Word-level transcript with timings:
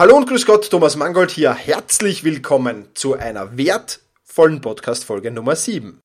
Hallo 0.00 0.16
und 0.16 0.26
grüß 0.26 0.46
Gott, 0.46 0.70
Thomas 0.70 0.96
Mangold 0.96 1.30
hier. 1.30 1.52
Herzlich 1.52 2.24
willkommen 2.24 2.88
zu 2.94 3.18
einer 3.18 3.58
wertvollen 3.58 4.62
Podcast-Folge 4.62 5.30
Nummer 5.30 5.54
7. 5.54 6.00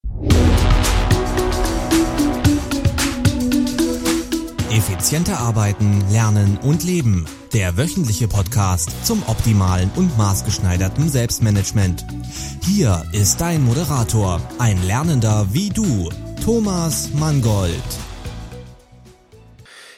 Effizienter 4.70 5.40
arbeiten, 5.40 6.04
lernen 6.12 6.60
und 6.62 6.84
leben. 6.84 7.26
Der 7.54 7.78
wöchentliche 7.78 8.28
Podcast 8.28 8.90
zum 9.06 9.24
optimalen 9.28 9.90
und 9.96 10.18
maßgeschneiderten 10.18 11.08
Selbstmanagement. 11.08 12.06
Hier 12.66 13.02
ist 13.14 13.40
dein 13.40 13.64
Moderator, 13.64 14.42
ein 14.60 14.86
Lernender 14.86 15.48
wie 15.54 15.70
du, 15.70 16.10
Thomas 16.44 17.12
Mangold. 17.14 17.72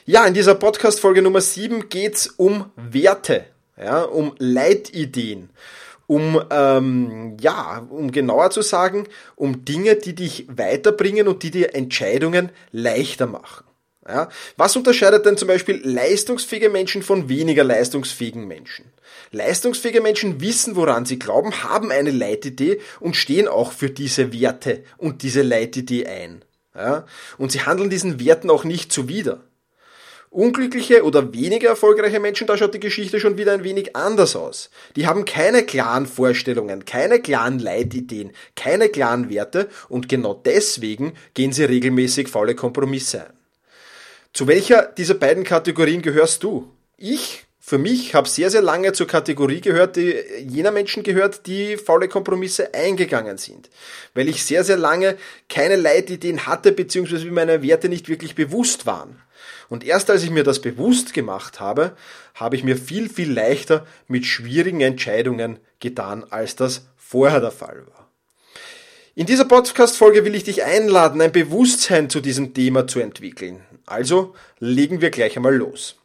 Ja, 0.05 0.27
in 0.27 0.35
dieser 0.35 0.53
Podcast-Folge 0.53 1.23
Nummer 1.23 1.41
7 1.41 1.89
geht's 1.89 2.27
um 2.27 2.69
Werte, 2.75 3.47
ja, 3.81 4.01
um 4.03 4.33
Leitideen, 4.39 5.49
um, 6.07 6.41
ähm, 6.49 7.37
ja, 7.39 7.85
um 7.89 8.11
genauer 8.11 8.49
zu 8.49 8.61
sagen, 8.61 9.07
um 9.35 9.65
Dinge, 9.65 9.95
die 9.95 10.15
dich 10.15 10.47
weiterbringen 10.49 11.27
und 11.27 11.43
die 11.43 11.51
dir 11.51 11.75
Entscheidungen 11.75 12.51
leichter 12.71 13.27
machen. 13.27 13.65
Ja? 14.07 14.29
Was 14.55 14.75
unterscheidet 14.75 15.25
denn 15.25 15.37
zum 15.37 15.47
Beispiel 15.47 15.81
leistungsfähige 15.83 16.69
Menschen 16.69 17.03
von 17.03 17.29
weniger 17.29 17.63
leistungsfähigen 17.63 18.47
Menschen? 18.47 18.85
Leistungsfähige 19.31 20.01
Menschen 20.01 20.39
wissen, 20.39 20.75
woran 20.75 21.05
sie 21.05 21.19
glauben, 21.19 21.63
haben 21.63 21.91
eine 21.91 22.11
Leitidee 22.11 22.79
und 22.99 23.15
stehen 23.15 23.47
auch 23.47 23.73
für 23.73 23.89
diese 23.89 24.31
Werte 24.33 24.83
und 24.97 25.23
diese 25.23 25.41
Leitidee 25.41 26.05
ein. 26.05 26.45
Ja? 26.73 27.05
Und 27.37 27.51
sie 27.51 27.61
handeln 27.61 27.89
diesen 27.89 28.19
Werten 28.19 28.49
auch 28.49 28.63
nicht 28.63 28.91
zuwider. 28.91 29.43
Unglückliche 30.37 31.03
oder 31.03 31.33
weniger 31.33 31.69
erfolgreiche 31.69 32.19
Menschen, 32.19 32.45
da 32.45 32.55
schaut 32.55 32.75
die 32.75 32.79
Geschichte 32.79 33.19
schon 33.19 33.39
wieder 33.39 33.53
ein 33.53 33.63
wenig 33.63 33.95
anders 33.95 34.35
aus. 34.35 34.69
Die 34.95 35.07
haben 35.07 35.25
keine 35.25 35.63
klaren 35.63 36.05
Vorstellungen, 36.05 36.85
keine 36.85 37.19
klaren 37.19 37.57
Leitideen, 37.57 38.31
keine 38.55 38.89
klaren 38.89 39.31
Werte 39.31 39.67
und 39.89 40.07
genau 40.07 40.35
deswegen 40.35 41.13
gehen 41.33 41.53
sie 41.53 41.63
regelmäßig 41.63 42.27
faule 42.27 42.53
Kompromisse 42.53 43.21
ein. 43.21 43.33
Zu 44.31 44.45
welcher 44.45 44.83
dieser 44.83 45.15
beiden 45.15 45.43
Kategorien 45.43 46.03
gehörst 46.03 46.43
du? 46.43 46.71
Ich, 46.97 47.45
für 47.59 47.79
mich, 47.79 48.13
habe 48.13 48.29
sehr, 48.29 48.51
sehr 48.51 48.61
lange 48.61 48.93
zur 48.93 49.07
Kategorie 49.07 49.61
gehört, 49.61 49.95
die 49.95 50.17
jener 50.47 50.69
Menschen 50.69 51.01
gehört, 51.01 51.47
die 51.47 51.77
faule 51.77 52.07
Kompromisse 52.07 52.75
eingegangen 52.75 53.39
sind. 53.39 53.71
Weil 54.13 54.29
ich 54.29 54.43
sehr, 54.45 54.63
sehr 54.63 54.77
lange 54.77 55.17
keine 55.49 55.77
Leitideen 55.77 56.45
hatte, 56.45 56.73
beziehungsweise 56.73 57.25
meine 57.31 57.63
Werte 57.63 57.89
nicht 57.89 58.07
wirklich 58.07 58.35
bewusst 58.35 58.85
waren. 58.85 59.19
Und 59.69 59.83
erst 59.83 60.09
als 60.09 60.23
ich 60.23 60.29
mir 60.29 60.43
das 60.43 60.61
bewusst 60.61 61.13
gemacht 61.13 61.59
habe, 61.59 61.95
habe 62.35 62.55
ich 62.55 62.63
mir 62.63 62.77
viel, 62.77 63.09
viel 63.09 63.31
leichter 63.31 63.85
mit 64.07 64.25
schwierigen 64.25 64.81
Entscheidungen 64.81 65.59
getan, 65.79 66.25
als 66.29 66.55
das 66.55 66.87
vorher 66.95 67.39
der 67.39 67.51
Fall 67.51 67.85
war. 67.87 68.09
In 69.15 69.25
dieser 69.25 69.45
Podcast-Folge 69.45 70.23
will 70.25 70.35
ich 70.35 70.43
dich 70.43 70.63
einladen, 70.63 71.21
ein 71.21 71.31
Bewusstsein 71.31 72.09
zu 72.09 72.21
diesem 72.21 72.53
Thema 72.53 72.85
zu 72.85 72.99
entwickeln. 72.99 73.61
Also 73.85 74.35
legen 74.59 75.01
wir 75.01 75.09
gleich 75.09 75.35
einmal 75.35 75.55
los. 75.55 75.95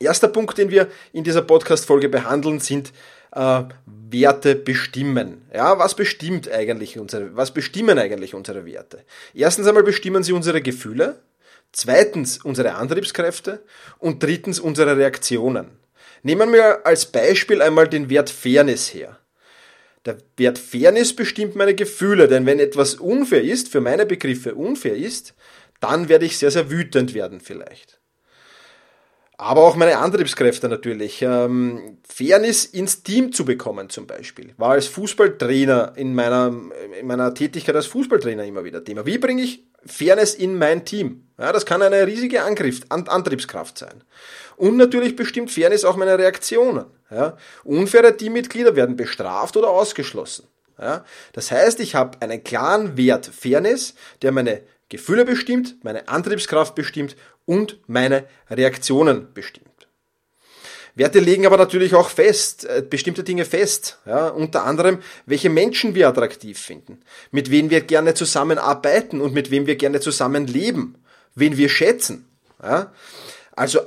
Erster 0.00 0.28
Punkt, 0.28 0.56
den 0.56 0.70
wir 0.70 0.88
in 1.12 1.24
dieser 1.24 1.42
Podcast-Folge 1.42 2.08
behandeln, 2.08 2.58
sind 2.58 2.92
äh, 3.32 3.64
Werte 3.84 4.54
bestimmen. 4.54 5.42
Ja, 5.54 5.78
was 5.78 5.94
bestimmt 5.94 6.50
eigentlich 6.50 6.98
unsere, 6.98 7.36
was 7.36 7.52
bestimmen 7.52 7.98
eigentlich 7.98 8.34
unsere 8.34 8.64
Werte? 8.64 9.04
Erstens 9.34 9.66
einmal 9.66 9.82
bestimmen 9.82 10.22
sie 10.22 10.32
unsere 10.32 10.62
Gefühle, 10.62 11.20
zweitens 11.72 12.38
unsere 12.38 12.74
Antriebskräfte 12.74 13.64
und 13.98 14.22
drittens 14.22 14.60
unsere 14.60 14.96
Reaktionen. 14.96 15.78
Nehmen 16.22 16.52
wir 16.52 16.86
als 16.86 17.06
Beispiel 17.06 17.60
einmal 17.62 17.88
den 17.88 18.08
Wert 18.08 18.30
Fairness 18.30 18.94
her. 18.94 19.18
Der 20.04 20.18
Wert 20.36 20.58
Fairness 20.58 21.14
bestimmt 21.14 21.56
meine 21.56 21.74
Gefühle, 21.74 22.28
denn 22.28 22.46
wenn 22.46 22.58
etwas 22.58 22.96
unfair 22.96 23.42
ist, 23.42 23.68
für 23.68 23.80
meine 23.80 24.06
Begriffe 24.06 24.54
unfair 24.54 24.96
ist, 24.96 25.34
dann 25.80 26.08
werde 26.08 26.26
ich 26.26 26.38
sehr, 26.38 26.50
sehr 26.50 26.70
wütend 26.70 27.14
werden 27.14 27.40
vielleicht. 27.40 27.98
Aber 29.38 29.62
auch 29.62 29.74
meine 29.74 29.98
Antriebskräfte 29.98 30.68
natürlich. 30.68 31.20
Ähm, 31.22 31.98
Fairness 32.08 32.64
ins 32.64 33.02
Team 33.02 33.32
zu 33.32 33.44
bekommen 33.44 33.90
zum 33.90 34.06
Beispiel. 34.06 34.54
War 34.56 34.70
als 34.72 34.86
Fußballtrainer 34.86 35.94
in 35.96 36.14
meiner, 36.14 36.54
in 37.00 37.06
meiner 37.06 37.34
Tätigkeit 37.34 37.74
als 37.74 37.86
Fußballtrainer 37.86 38.44
immer 38.44 38.62
wieder 38.62 38.84
Thema. 38.84 39.04
Wie 39.04 39.18
bringe 39.18 39.42
ich 39.42 39.64
Fairness 39.86 40.34
in 40.34 40.58
mein 40.58 40.84
Team? 40.84 41.28
Ja, 41.38 41.52
das 41.52 41.66
kann 41.66 41.82
eine 41.82 42.06
riesige 42.06 42.42
Angriff, 42.42 42.80
Antriebskraft 42.88 43.78
sein. 43.78 44.04
Und 44.56 44.76
natürlich 44.76 45.16
bestimmt 45.16 45.50
Fairness 45.50 45.84
auch 45.84 45.96
meine 45.96 46.18
Reaktionen. 46.18 46.86
Ja, 47.10 47.36
unfaire 47.64 48.16
Teammitglieder 48.16 48.76
werden 48.76 48.96
bestraft 48.96 49.56
oder 49.56 49.68
ausgeschlossen. 49.68 50.46
Ja, 50.78 51.04
das 51.32 51.50
heißt, 51.50 51.80
ich 51.80 51.94
habe 51.94 52.20
einen 52.20 52.42
klaren 52.42 52.96
Wert 52.96 53.26
Fairness, 53.26 53.94
der 54.22 54.32
meine 54.32 54.62
Gefühle 54.88 55.24
bestimmt, 55.24 55.76
meine 55.82 56.08
Antriebskraft 56.08 56.74
bestimmt 56.74 57.16
und 57.44 57.78
meine 57.86 58.24
Reaktionen 58.50 59.32
bestimmt. 59.34 59.71
Werte 60.94 61.20
legen 61.20 61.46
aber 61.46 61.56
natürlich 61.56 61.94
auch 61.94 62.10
fest, 62.10 62.64
äh, 62.64 62.82
bestimmte 62.88 63.24
Dinge 63.24 63.44
fest. 63.44 63.98
Ja, 64.06 64.28
unter 64.28 64.64
anderem, 64.64 64.98
welche 65.26 65.50
Menschen 65.50 65.94
wir 65.94 66.08
attraktiv 66.08 66.58
finden, 66.58 67.00
mit 67.30 67.50
wem 67.50 67.70
wir 67.70 67.80
gerne 67.80 68.14
zusammenarbeiten 68.14 69.20
und 69.20 69.32
mit 69.34 69.50
wem 69.50 69.66
wir 69.66 69.76
gerne 69.76 70.00
zusammenleben, 70.00 70.98
wen 71.34 71.56
wir 71.56 71.68
schätzen. 71.68 72.28
Ja, 72.62 72.92
also 73.56 73.80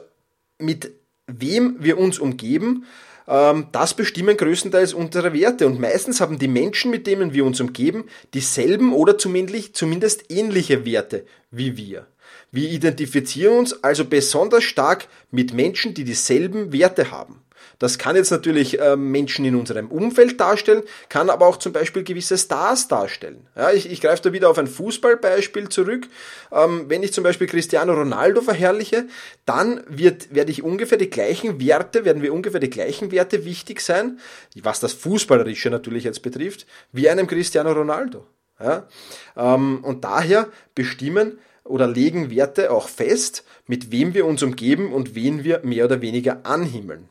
mit 0.57 0.91
wem 1.27 1.77
wir 1.79 1.97
uns 1.97 2.19
umgeben 2.19 2.85
ähm, 3.27 3.67
das 3.71 3.93
bestimmen 3.93 4.37
größtenteils 4.37 4.93
unsere 4.93 5.33
Werte. 5.33 5.65
Und 5.65 5.79
meistens 5.79 6.21
haben 6.21 6.39
die 6.39 6.47
Menschen, 6.47 6.91
mit 6.91 7.07
denen 7.07 7.33
wir 7.33 7.45
uns 7.45 7.59
umgeben, 7.59 8.05
dieselben 8.33 8.93
oder 8.93 9.17
zumindest, 9.17 9.75
zumindest 9.75 10.31
ähnliche 10.31 10.85
Werte 10.85 11.25
wie 11.51 11.77
wir. 11.77 12.07
Wir 12.51 12.69
identifizieren 12.69 13.59
uns 13.59 13.83
also 13.83 14.05
besonders 14.05 14.63
stark 14.63 15.07
mit 15.31 15.53
Menschen, 15.53 15.93
die 15.93 16.03
dieselben 16.03 16.71
Werte 16.71 17.11
haben. 17.11 17.45
Das 17.79 17.97
kann 17.97 18.15
jetzt 18.15 18.31
natürlich 18.31 18.79
äh, 18.79 18.95
Menschen 18.95 19.45
in 19.45 19.55
unserem 19.55 19.87
Umfeld 19.89 20.39
darstellen, 20.39 20.83
kann 21.09 21.29
aber 21.29 21.47
auch 21.47 21.57
zum 21.57 21.73
Beispiel 21.73 22.03
gewisse 22.03 22.37
Stars 22.37 22.87
darstellen. 22.87 23.47
Ja, 23.55 23.71
ich, 23.71 23.91
ich 23.91 24.01
greife 24.01 24.21
da 24.23 24.33
wieder 24.33 24.49
auf 24.49 24.57
ein 24.57 24.67
Fußballbeispiel 24.67 25.69
zurück. 25.69 26.07
Ähm, 26.51 26.85
wenn 26.87 27.03
ich 27.03 27.13
zum 27.13 27.23
Beispiel 27.23 27.47
Cristiano 27.47 27.93
Ronaldo 27.93 28.41
verherrliche, 28.41 29.07
dann 29.45 29.83
wird, 29.87 30.33
werde 30.33 30.51
ich 30.51 30.63
ungefähr 30.63 30.97
die 30.97 31.09
gleichen 31.09 31.59
Werte, 31.59 32.05
werden 32.05 32.21
wir 32.21 32.33
ungefähr 32.33 32.59
die 32.59 32.69
gleichen 32.69 33.11
Werte 33.11 33.45
wichtig 33.45 33.81
sein, 33.81 34.19
was 34.61 34.79
das 34.79 34.93
Fußballerische 34.93 35.69
natürlich 35.69 36.03
jetzt 36.03 36.21
betrifft, 36.21 36.65
wie 36.91 37.09
einem 37.09 37.27
Cristiano 37.27 37.71
Ronaldo. 37.71 38.25
Ja? 38.59 38.87
Ähm, 39.35 39.83
und 39.83 40.03
daher 40.03 40.47
bestimmen 40.75 41.39
oder 41.65 41.87
legen 41.87 42.29
Werte 42.29 42.71
auch 42.71 42.87
fest, 42.87 43.43
mit 43.67 43.91
wem 43.91 44.13
wir 44.13 44.25
uns 44.25 44.41
umgeben 44.43 44.93
und 44.93 45.15
wen 45.15 45.43
wir 45.43 45.61
mehr 45.63 45.85
oder 45.85 46.01
weniger 46.01 46.45
anhimmeln. 46.45 47.09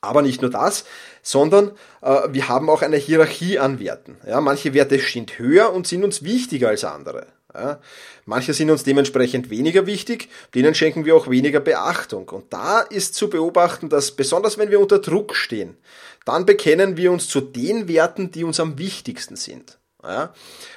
Aber 0.00 0.22
nicht 0.22 0.42
nur 0.42 0.50
das, 0.50 0.84
sondern 1.22 1.72
äh, 2.02 2.28
wir 2.30 2.48
haben 2.48 2.68
auch 2.70 2.82
eine 2.82 2.96
Hierarchie 2.96 3.58
an 3.58 3.78
Werten. 3.78 4.16
Ja, 4.26 4.40
manche 4.40 4.74
Werte 4.74 4.98
sind 4.98 5.38
höher 5.38 5.72
und 5.72 5.86
sind 5.86 6.04
uns 6.04 6.24
wichtiger 6.24 6.68
als 6.68 6.84
andere. 6.84 7.26
Ja, 7.54 7.80
manche 8.24 8.54
sind 8.54 8.70
uns 8.70 8.82
dementsprechend 8.82 9.50
weniger 9.50 9.86
wichtig, 9.86 10.28
denen 10.54 10.74
schenken 10.74 11.04
wir 11.04 11.14
auch 11.14 11.28
weniger 11.28 11.60
Beachtung. 11.60 12.28
Und 12.30 12.52
da 12.52 12.80
ist 12.80 13.14
zu 13.14 13.28
beobachten, 13.28 13.90
dass 13.90 14.12
besonders 14.12 14.56
wenn 14.56 14.70
wir 14.70 14.80
unter 14.80 15.00
Druck 15.00 15.36
stehen, 15.36 15.76
dann 16.24 16.46
bekennen 16.46 16.96
wir 16.96 17.12
uns 17.12 17.28
zu 17.28 17.40
den 17.40 17.88
Werten, 17.88 18.30
die 18.30 18.44
uns 18.44 18.58
am 18.58 18.78
wichtigsten 18.78 19.36
sind. 19.36 19.78
Ja? 20.02 20.34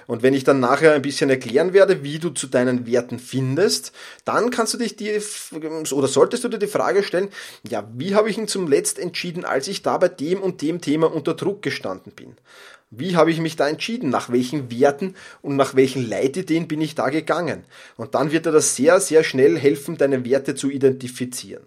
Und 0.07 0.23
wenn 0.23 0.33
ich 0.33 0.43
dann 0.43 0.59
nachher 0.59 0.93
ein 0.93 1.01
bisschen 1.01 1.29
erklären 1.29 1.73
werde, 1.73 2.03
wie 2.03 2.19
du 2.19 2.29
zu 2.29 2.47
deinen 2.47 2.85
Werten 2.85 3.19
findest, 3.19 3.91
dann 4.23 4.51
kannst 4.51 4.73
du 4.73 4.77
dich 4.77 4.95
die, 4.95 5.19
oder 5.91 6.07
solltest 6.07 6.43
du 6.43 6.49
dir 6.49 6.59
die 6.59 6.67
Frage 6.67 7.03
stellen, 7.03 7.29
ja, 7.67 7.89
wie 7.93 8.15
habe 8.15 8.29
ich 8.29 8.37
ihn 8.37 8.47
zum 8.47 8.67
Letzt 8.67 8.99
entschieden, 8.99 9.45
als 9.45 9.67
ich 9.67 9.81
da 9.81 9.97
bei 9.97 10.09
dem 10.09 10.41
und 10.41 10.61
dem 10.61 10.81
Thema 10.81 11.11
unter 11.11 11.33
Druck 11.33 11.61
gestanden 11.61 12.11
bin? 12.11 12.35
Wie 12.91 13.15
habe 13.15 13.31
ich 13.31 13.39
mich 13.39 13.55
da 13.55 13.67
entschieden? 13.67 14.09
Nach 14.09 14.31
welchen 14.31 14.71
Werten 14.71 15.15
und 15.41 15.55
nach 15.55 15.75
welchen 15.75 16.07
Leitideen 16.07 16.67
bin 16.67 16.81
ich 16.81 16.95
da 16.95 17.09
gegangen? 17.09 17.65
Und 17.97 18.15
dann 18.15 18.31
wird 18.31 18.45
dir 18.45 18.51
das 18.51 18.75
sehr, 18.75 18.99
sehr 18.99 19.23
schnell 19.23 19.57
helfen, 19.57 19.97
deine 19.97 20.23
Werte 20.23 20.55
zu 20.55 20.69
identifizieren. 20.69 21.63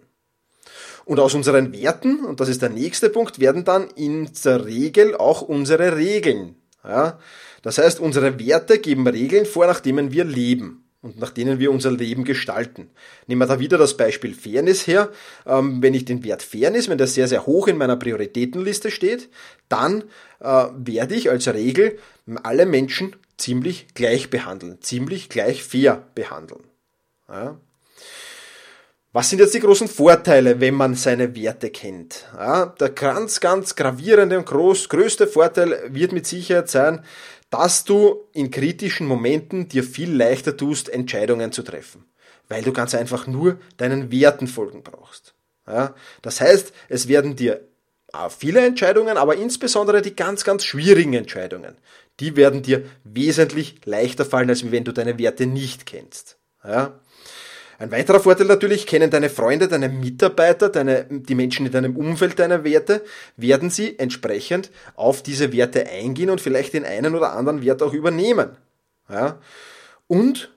Und 1.05 1.19
aus 1.19 1.33
unseren 1.33 1.73
Werten, 1.73 2.23
und 2.23 2.39
das 2.39 2.49
ist 2.49 2.61
der 2.61 2.69
nächste 2.69 3.09
Punkt, 3.09 3.39
werden 3.39 3.65
dann 3.65 3.89
in 3.95 4.29
der 4.45 4.65
Regel 4.65 5.15
auch 5.15 5.41
unsere 5.41 5.97
Regeln. 5.97 6.55
Ja? 6.83 7.19
Das 7.61 7.77
heißt, 7.77 7.99
unsere 7.99 8.39
Werte 8.39 8.79
geben 8.79 9.07
Regeln 9.07 9.45
vor, 9.45 9.67
nach 9.67 9.79
denen 9.79 10.11
wir 10.11 10.23
leben 10.23 10.85
und 11.01 11.19
nach 11.19 11.31
denen 11.31 11.59
wir 11.59 11.71
unser 11.71 11.91
Leben 11.91 12.23
gestalten. 12.25 12.89
Nehmen 13.27 13.41
wir 13.41 13.47
da 13.47 13.59
wieder 13.59 13.77
das 13.77 13.95
Beispiel 13.95 14.33
Fairness 14.33 14.85
her. 14.85 15.09
Ähm, 15.45 15.81
wenn 15.81 15.93
ich 15.93 16.05
den 16.05 16.23
Wert 16.23 16.43
Fairness, 16.43 16.89
wenn 16.89 16.97
der 16.97 17.07
sehr, 17.07 17.27
sehr 17.27 17.45
hoch 17.45 17.67
in 17.67 17.77
meiner 17.77 17.95
Prioritätenliste 17.95 18.91
steht, 18.91 19.29
dann 19.69 20.03
äh, 20.39 20.65
werde 20.75 21.15
ich 21.15 21.29
als 21.29 21.47
Regel 21.47 21.97
alle 22.43 22.65
Menschen 22.65 23.15
ziemlich 23.37 23.87
gleich 23.93 24.29
behandeln, 24.29 24.81
ziemlich 24.81 25.29
gleich 25.29 25.63
fair 25.63 26.03
behandeln. 26.15 26.63
Was 29.11 29.29
sind 29.29 29.39
jetzt 29.39 29.53
die 29.53 29.59
großen 29.59 29.87
Vorteile, 29.87 30.59
wenn 30.59 30.75
man 30.75 30.93
seine 30.95 31.35
Werte 31.35 31.69
kennt? 31.69 32.25
Der 32.37 32.89
ganz, 32.89 33.39
ganz 33.39 33.75
gravierende 33.75 34.37
und 34.37 34.45
groß, 34.45 34.89
größte 34.89 35.25
Vorteil 35.25 35.89
wird 35.89 36.11
mit 36.11 36.27
Sicherheit 36.27 36.69
sein, 36.69 37.03
dass 37.49 37.83
du 37.83 38.27
in 38.33 38.51
kritischen 38.51 39.07
Momenten 39.07 39.69
dir 39.69 39.83
viel 39.83 40.11
leichter 40.11 40.55
tust, 40.55 40.89
Entscheidungen 40.89 41.51
zu 41.51 41.63
treffen. 41.63 42.05
Weil 42.47 42.63
du 42.63 42.73
ganz 42.73 42.95
einfach 42.95 43.27
nur 43.27 43.59
deinen 43.77 44.11
Werten 44.11 44.47
folgen 44.47 44.83
brauchst. 44.83 45.33
Ja, 45.67 45.95
das 46.21 46.41
heißt, 46.41 46.73
es 46.89 47.07
werden 47.07 47.35
dir 47.35 47.61
viele 48.35 48.65
Entscheidungen, 48.65 49.17
aber 49.17 49.35
insbesondere 49.35 50.01
die 50.01 50.15
ganz, 50.15 50.43
ganz 50.43 50.65
schwierigen 50.65 51.13
Entscheidungen, 51.13 51.77
die 52.19 52.35
werden 52.35 52.63
dir 52.63 52.85
wesentlich 53.03 53.85
leichter 53.85 54.25
fallen, 54.25 54.49
als 54.49 54.71
wenn 54.71 54.83
du 54.83 54.91
deine 54.91 55.19
Werte 55.19 55.45
nicht 55.45 55.85
kennst. 55.85 56.37
Ja? 56.63 56.99
Ein 57.79 57.91
weiterer 57.91 58.19
Vorteil 58.19 58.47
natürlich, 58.47 58.85
kennen 58.85 59.09
deine 59.09 59.29
Freunde, 59.29 59.69
deine 59.69 59.87
Mitarbeiter, 59.87 60.67
deine, 60.67 61.05
die 61.09 61.33
Menschen 61.33 61.65
in 61.65 61.71
deinem 61.71 61.95
Umfeld 61.95 62.37
deine 62.37 62.65
Werte, 62.65 63.01
werden 63.37 63.69
sie 63.69 63.97
entsprechend 63.97 64.69
auf 64.95 65.23
diese 65.23 65.53
Werte 65.53 65.87
eingehen 65.87 66.29
und 66.29 66.41
vielleicht 66.41 66.73
den 66.73 66.83
einen 66.83 67.15
oder 67.15 67.31
anderen 67.31 67.63
Wert 67.63 67.81
auch 67.81 67.93
übernehmen. 67.93 68.57
Ja? 69.09 69.39
Und 70.07 70.51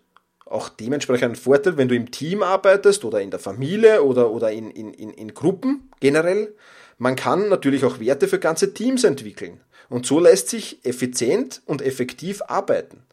auch 0.46 0.68
dementsprechend 0.68 1.30
ein 1.30 1.36
Vorteil, 1.36 1.76
wenn 1.76 1.86
du 1.86 1.94
im 1.94 2.10
Team 2.10 2.42
arbeitest 2.42 3.04
oder 3.04 3.20
in 3.20 3.30
der 3.30 3.38
Familie 3.38 4.02
oder, 4.02 4.32
oder 4.32 4.50
in, 4.50 4.72
in, 4.72 4.92
in, 4.92 5.10
in 5.10 5.32
Gruppen 5.32 5.90
generell. 6.00 6.52
Man 6.98 7.14
kann 7.14 7.48
natürlich 7.48 7.84
auch 7.84 8.00
Werte 8.00 8.26
für 8.26 8.40
ganze 8.40 8.74
Teams 8.74 9.04
entwickeln. 9.04 9.60
Und 9.88 10.06
so 10.06 10.18
lässt 10.18 10.48
sich 10.48 10.84
effizient 10.84 11.62
und 11.66 11.82
effektiv 11.82 12.42
arbeiten. 12.48 13.04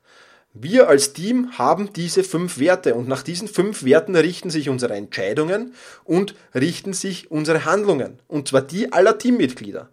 Wir 0.54 0.90
als 0.90 1.14
Team 1.14 1.58
haben 1.58 1.94
diese 1.94 2.24
fünf 2.24 2.58
Werte 2.60 2.96
und 2.96 3.08
nach 3.08 3.22
diesen 3.22 3.48
fünf 3.48 3.84
Werten 3.84 4.16
richten 4.16 4.50
sich 4.50 4.68
unsere 4.68 4.96
Entscheidungen 4.96 5.76
und 6.04 6.34
richten 6.56 6.94
sich 6.94 7.30
unsere 7.30 7.66
Handlungen. 7.66 8.20
Und 8.28 8.48
zwar 8.48 8.64
die 8.64 8.92
aller 8.92 9.18
Teammitglieder. 9.18 9.90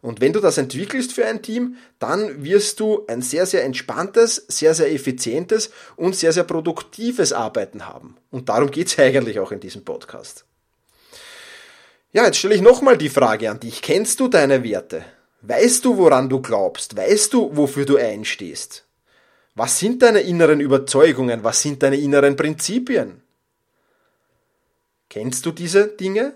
Und 0.00 0.20
wenn 0.20 0.32
du 0.32 0.40
das 0.40 0.58
entwickelst 0.58 1.12
für 1.12 1.24
ein 1.24 1.42
Team, 1.42 1.76
dann 2.00 2.42
wirst 2.42 2.80
du 2.80 3.06
ein 3.06 3.22
sehr, 3.22 3.46
sehr 3.46 3.62
entspanntes, 3.62 4.44
sehr, 4.48 4.74
sehr 4.74 4.92
effizientes 4.92 5.70
und 5.94 6.16
sehr, 6.16 6.32
sehr 6.32 6.42
produktives 6.42 7.32
Arbeiten 7.32 7.86
haben. 7.86 8.16
Und 8.32 8.48
darum 8.48 8.72
geht's 8.72 8.98
eigentlich 8.98 9.38
auch 9.38 9.52
in 9.52 9.60
diesem 9.60 9.84
Podcast. 9.84 10.44
Ja, 12.12 12.24
jetzt 12.24 12.38
stelle 12.38 12.56
ich 12.56 12.60
nochmal 12.60 12.98
die 12.98 13.08
Frage 13.08 13.48
an 13.48 13.60
dich. 13.60 13.80
Kennst 13.80 14.18
du 14.18 14.26
deine 14.26 14.64
Werte? 14.64 15.04
Weißt 15.42 15.84
du, 15.84 15.96
woran 15.96 16.28
du 16.28 16.42
glaubst? 16.42 16.96
Weißt 16.96 17.32
du, 17.32 17.56
wofür 17.56 17.86
du 17.86 17.96
einstehst? 17.96 18.84
Was 19.54 19.78
sind 19.78 20.02
deine 20.02 20.20
inneren 20.20 20.60
Überzeugungen? 20.60 21.44
Was 21.44 21.62
sind 21.62 21.82
deine 21.82 21.96
inneren 21.96 22.36
Prinzipien? 22.36 23.22
Kennst 25.10 25.44
du 25.44 25.52
diese 25.52 25.88
Dinge? 25.88 26.34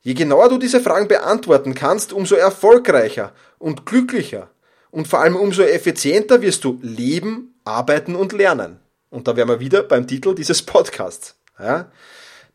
Je 0.00 0.14
genauer 0.14 0.48
du 0.48 0.58
diese 0.58 0.80
Fragen 0.80 1.06
beantworten 1.06 1.74
kannst, 1.74 2.12
umso 2.12 2.34
erfolgreicher 2.34 3.32
und 3.58 3.86
glücklicher 3.86 4.50
und 4.90 5.06
vor 5.06 5.20
allem 5.20 5.36
umso 5.36 5.62
effizienter 5.62 6.42
wirst 6.42 6.64
du 6.64 6.78
leben, 6.82 7.54
arbeiten 7.64 8.14
und 8.14 8.32
lernen. 8.32 8.80
Und 9.10 9.28
da 9.28 9.36
wären 9.36 9.48
wir 9.48 9.60
wieder 9.60 9.82
beim 9.82 10.06
Titel 10.06 10.34
dieses 10.34 10.62
Podcasts. 10.62 11.36
Ja? 11.58 11.90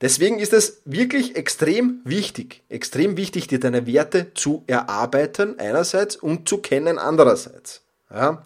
Deswegen 0.02 0.40
ist 0.40 0.54
es 0.54 0.82
wirklich 0.86 1.36
extrem 1.36 2.02
wichtig, 2.04 2.64
extrem 2.70 3.18
wichtig, 3.18 3.48
dir 3.48 3.60
deine 3.60 3.88
Werte 3.88 4.34
zu 4.34 4.64
erarbeiten 4.68 5.58
einerseits 5.60 6.16
und 6.16 6.50
zu 6.50 6.58
kennen 6.60 6.98
andererseits. 7.00 7.82
Ja? 8.12 8.44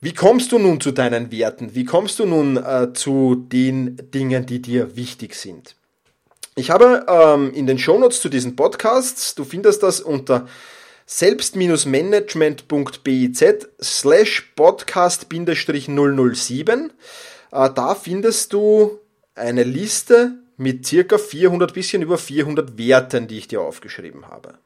Wie 0.00 0.12
kommst 0.12 0.52
du 0.52 0.58
nun 0.58 0.78
zu 0.80 0.92
deinen 0.92 1.32
Werten? 1.32 1.74
Wie 1.74 1.86
kommst 1.86 2.18
du 2.18 2.26
nun 2.26 2.58
äh, 2.58 2.92
zu 2.92 3.34
den 3.34 3.96
Dingen, 4.12 4.44
die 4.44 4.60
dir 4.60 4.94
wichtig 4.94 5.34
sind? 5.34 5.74
Ich 6.54 6.70
habe 6.70 7.06
ähm, 7.08 7.50
in 7.54 7.66
den 7.66 7.78
Shownotes 7.78 8.20
zu 8.20 8.28
diesen 8.28 8.56
Podcasts, 8.56 9.34
du 9.34 9.44
findest 9.44 9.82
das 9.82 10.00
unter 10.00 10.46
selbst-management.biz 11.06 13.44
slash 13.82 14.52
podcast-007. 14.56 16.90
Äh, 17.52 17.60
da 17.74 17.94
findest 17.94 18.52
du 18.52 18.98
eine 19.34 19.62
Liste 19.62 20.34
mit 20.58 20.86
circa 20.86 21.16
400, 21.16 21.72
bisschen 21.72 22.02
über 22.02 22.18
400 22.18 22.76
Werten, 22.76 23.28
die 23.28 23.38
ich 23.38 23.48
dir 23.48 23.62
aufgeschrieben 23.62 24.28
habe. 24.28 24.58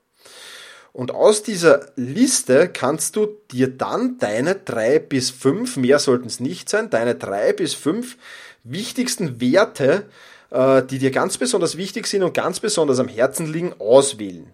Und 0.93 1.13
aus 1.13 1.43
dieser 1.43 1.87
Liste 1.97 2.69
kannst 2.69 3.17
du 3.17 3.29
dir 3.53 3.69
dann 3.69 4.19
deine 4.19 4.57
drei 4.57 4.99
bis 4.99 5.31
fünf, 5.31 5.77
mehr 5.77 5.99
sollten 5.99 6.27
es 6.27 6.41
nicht 6.41 6.69
sein, 6.69 6.91
deine 6.91 7.15
drei 7.15 7.53
bis 7.53 7.75
fünf 7.75 8.17
wichtigsten 8.65 9.41
Werte, 9.41 10.07
äh, 10.51 10.83
die 10.83 10.99
dir 10.99 11.11
ganz 11.11 11.39
besonders 11.39 11.77
wichtig 11.77 12.07
sind 12.07 12.23
und 12.23 12.35
ganz 12.35 12.61
besonders 12.61 12.99
am 12.99 13.09
Herzen 13.09 13.51
liegen, 13.51 13.75
auswählen. 13.79 14.53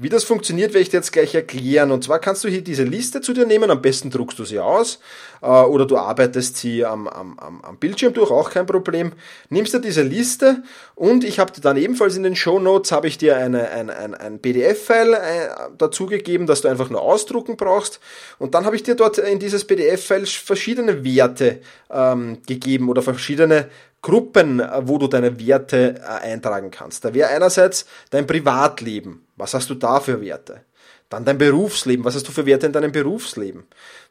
Wie 0.00 0.08
das 0.08 0.22
funktioniert, 0.22 0.74
werde 0.74 0.82
ich 0.82 0.90
dir 0.90 0.98
jetzt 0.98 1.12
gleich 1.12 1.34
erklären. 1.34 1.90
Und 1.90 2.04
zwar 2.04 2.20
kannst 2.20 2.44
du 2.44 2.48
hier 2.48 2.62
diese 2.62 2.84
Liste 2.84 3.20
zu 3.20 3.32
dir 3.32 3.46
nehmen, 3.46 3.68
am 3.68 3.82
besten 3.82 4.10
druckst 4.10 4.38
du 4.38 4.44
sie 4.44 4.60
aus 4.60 5.00
äh, 5.42 5.46
oder 5.48 5.86
du 5.86 5.96
arbeitest 5.96 6.56
sie 6.56 6.84
am, 6.84 7.08
am, 7.08 7.36
am 7.36 7.78
Bildschirm 7.78 8.12
durch, 8.12 8.30
auch 8.30 8.50
kein 8.50 8.64
Problem. 8.64 9.12
Nimmst 9.48 9.74
du 9.74 9.80
diese 9.80 10.02
Liste 10.02 10.62
und 10.94 11.24
ich 11.24 11.40
habe 11.40 11.50
dir 11.50 11.62
dann 11.62 11.76
ebenfalls 11.76 12.16
in 12.16 12.22
den 12.22 12.36
Show 12.36 12.60
Notes 12.60 12.92
habe 12.92 13.08
ich 13.08 13.18
dir 13.18 13.38
eine, 13.38 13.70
ein, 13.70 13.90
ein, 13.90 14.14
ein 14.14 14.38
PDF-File 14.38 15.14
äh, 15.14 15.48
dazugegeben, 15.76 16.46
dass 16.46 16.60
du 16.60 16.68
einfach 16.68 16.90
nur 16.90 17.02
ausdrucken 17.02 17.56
brauchst. 17.56 17.98
Und 18.38 18.54
dann 18.54 18.66
habe 18.66 18.76
ich 18.76 18.84
dir 18.84 18.94
dort 18.94 19.18
in 19.18 19.40
dieses 19.40 19.64
PDF-File 19.64 20.26
verschiedene 20.26 21.02
Werte 21.02 21.58
ähm, 21.90 22.38
gegeben 22.46 22.88
oder 22.88 23.02
verschiedene 23.02 23.68
Gruppen, 24.00 24.60
äh, 24.60 24.68
wo 24.82 24.98
du 24.98 25.08
deine 25.08 25.44
Werte 25.44 26.00
eintragen 26.22 26.70
kannst. 26.70 27.04
Da 27.04 27.14
wäre 27.14 27.30
einerseits 27.30 27.84
dein 28.10 28.28
Privatleben. 28.28 29.24
Was 29.38 29.54
hast 29.54 29.70
du 29.70 29.74
da 29.74 30.00
für 30.00 30.20
Werte? 30.20 30.62
Dann 31.08 31.24
dein 31.24 31.38
Berufsleben. 31.38 32.04
Was 32.04 32.14
hast 32.14 32.28
du 32.28 32.32
für 32.32 32.44
Werte 32.44 32.66
in 32.66 32.72
deinem 32.72 32.92
Berufsleben? 32.92 33.64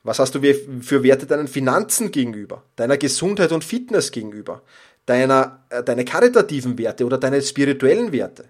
Was 0.04 0.20
hast 0.20 0.34
du 0.34 0.42
für 0.42 1.04
Werte 1.04 1.28
deinen 1.28 1.48
Finanzen 1.48 2.12
gegenüber? 2.12 2.64
Deiner 2.76 2.98
Gesundheit 2.98 3.52
und 3.52 3.64
Fitness 3.64 4.12
gegenüber? 4.12 4.64
Deiner, 5.06 5.64
äh, 5.70 5.84
deine 5.84 6.06
karitativen 6.06 6.78
Werte 6.78 7.06
oder 7.06 7.18
deine 7.18 7.42
spirituellen 7.42 8.12
Werte? 8.12 8.46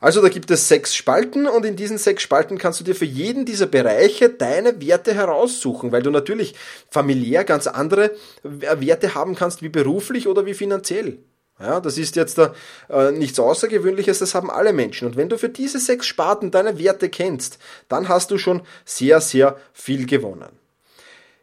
Also 0.00 0.22
da 0.22 0.30
gibt 0.30 0.50
es 0.50 0.66
sechs 0.66 0.94
Spalten 0.94 1.46
und 1.46 1.66
in 1.66 1.76
diesen 1.76 1.98
sechs 1.98 2.22
Spalten 2.22 2.56
kannst 2.56 2.80
du 2.80 2.84
dir 2.84 2.94
für 2.94 3.04
jeden 3.04 3.44
dieser 3.44 3.66
Bereiche 3.66 4.30
deine 4.30 4.80
Werte 4.80 5.12
heraussuchen, 5.12 5.92
weil 5.92 6.02
du 6.02 6.10
natürlich 6.10 6.54
familiär 6.88 7.44
ganz 7.44 7.66
andere 7.66 8.12
Werte 8.42 9.14
haben 9.14 9.34
kannst 9.34 9.62
wie 9.62 9.68
beruflich 9.68 10.26
oder 10.26 10.46
wie 10.46 10.54
finanziell. 10.54 11.18
Ja, 11.60 11.80
das 11.80 11.98
ist 11.98 12.16
jetzt 12.16 12.38
da, 12.38 12.54
äh, 12.88 13.12
nichts 13.12 13.38
Außergewöhnliches, 13.38 14.18
das 14.18 14.34
haben 14.34 14.50
alle 14.50 14.72
Menschen. 14.72 15.08
Und 15.08 15.16
wenn 15.16 15.28
du 15.28 15.36
für 15.36 15.50
diese 15.50 15.78
sechs 15.78 16.06
Sparten 16.06 16.50
deine 16.50 16.78
Werte 16.78 17.10
kennst, 17.10 17.58
dann 17.88 18.08
hast 18.08 18.30
du 18.30 18.38
schon 18.38 18.62
sehr, 18.84 19.20
sehr 19.20 19.56
viel 19.72 20.06
gewonnen. 20.06 20.48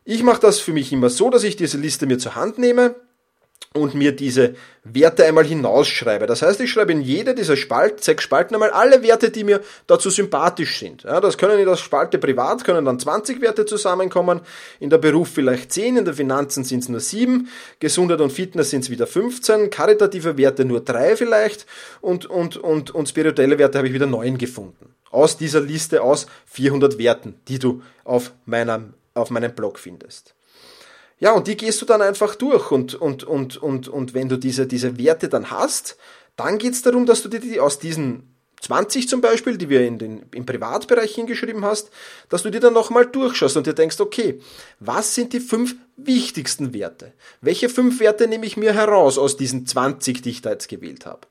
Ich 0.06 0.24
mache 0.24 0.42
das 0.42 0.60
für 0.60 0.74
mich 0.74 0.92
immer 0.92 1.10
so, 1.10 1.30
dass 1.30 1.44
ich 1.44 1.56
diese 1.56 1.78
Liste 1.78 2.08
mir 2.08 2.18
zur 2.18 2.36
Hand 2.36 2.58
nehme, 2.58 2.96
und 3.74 3.94
mir 3.94 4.12
diese 4.12 4.56
Werte 4.84 5.26
einmal 5.26 5.46
hinausschreibe. 5.46 6.26
Das 6.26 6.42
heißt, 6.42 6.60
ich 6.62 6.72
schreibe 6.72 6.92
in 6.94 7.02
jede 7.02 7.36
dieser 7.36 7.56
Spalt, 7.56 8.04
sechs 8.04 8.24
Spalten 8.24 8.56
einmal 8.56 8.72
alle 8.72 9.04
Werte, 9.04 9.30
die 9.30 9.44
mir 9.44 9.62
dazu 9.86 10.10
sympathisch 10.10 10.80
sind. 10.80 11.04
Ja, 11.04 11.20
das 11.20 11.38
können 11.38 11.60
in 11.60 11.66
der 11.66 11.76
Spalte 11.76 12.18
privat, 12.18 12.64
können 12.64 12.86
dann 12.86 13.00
20 13.00 13.42
Werte 13.42 13.66
zusammenkommen, 13.66 14.42
in 14.80 14.90
der 14.90 14.98
Beruf 14.98 15.30
vielleicht 15.30 15.72
10, 15.74 15.98
in 15.98 16.06
der 16.06 16.14
Finanzen 16.14 16.64
sind 16.64 16.84
es 16.84 16.90
nur 16.90 17.00
7, 17.00 17.50
Gesundheit 17.80 18.22
und 18.22 18.32
Fitness 18.32 18.70
sind 18.70 18.82
es 18.82 18.90
wieder 18.90 19.08
15, 19.08 19.70
karitative 19.70 20.38
Werte 20.38 20.66
nur 20.66 20.82
3 20.82 21.18
vielleicht 21.18 21.66
und, 22.02 22.26
und, 22.26 22.58
und, 22.58 22.92
und 22.92 23.10
spirituelle 23.10 23.60
Werte 23.60 23.78
habe 23.78 23.88
ich 23.88 23.94
wieder 23.94 24.08
9 24.08 24.38
gefunden. 24.38 24.94
Aus 25.12 25.38
dieser 25.38 25.62
Liste 25.62 26.02
aus 26.02 26.28
400 26.46 26.98
Werten, 26.98 27.36
die 27.48 27.60
du 27.60 27.82
auf 28.04 28.34
meinem, 28.46 28.94
auf 29.14 29.30
meinem 29.30 29.54
Blog 29.54 29.80
findest. 29.80 30.37
Ja, 31.20 31.32
und 31.32 31.48
die 31.48 31.58
gehst 31.58 31.82
du 31.82 31.86
dann 31.86 32.02
einfach 32.02 32.36
durch 32.36 32.72
und, 32.72 32.94
und, 32.94 33.24
und, 33.24 33.58
und, 33.58 33.88
und 33.88 34.14
wenn 34.14 34.30
du 34.30 34.38
diese, 34.38 34.68
diese 34.68 34.98
Werte 34.98 35.30
dann 35.30 35.50
hast, 35.50 35.98
dann 36.36 36.60
geht's 36.60 36.84
darum, 36.84 37.06
dass 37.06 37.24
du 37.24 37.30
dir 37.30 37.40
die 37.40 37.60
aus 37.60 37.80
diesen 37.80 38.38
20 38.62 39.08
zum 39.08 39.22
Beispiel, 39.22 39.58
die 39.58 39.70
wir 39.70 39.86
in 39.86 39.98
den, 39.98 40.26
im 40.34 40.46
Privatbereich 40.46 41.14
hingeschrieben 41.14 41.64
hast, 41.64 41.90
dass 42.30 42.44
du 42.44 42.50
dir 42.50 42.60
dann 42.60 42.74
nochmal 42.74 43.06
durchschaust 43.06 43.58
und 43.58 43.68
dir 43.68 43.74
denkst, 43.74 44.00
okay, 44.00 44.40
was 44.80 45.16
sind 45.16 45.34
die 45.34 45.40
fünf 45.40 45.76
wichtigsten 45.96 46.74
Werte? 46.74 47.14
Welche 47.42 47.70
fünf 47.70 48.00
Werte 48.00 48.28
nehme 48.28 48.46
ich 48.46 48.58
mir 48.58 48.74
heraus 48.74 49.18
aus 49.18 49.38
diesen 49.38 49.66
20, 49.66 50.22
die 50.22 50.30
ich 50.32 50.42
da 50.42 50.52
jetzt 50.52 50.70
gewählt 50.70 51.06
habe? 51.06 51.22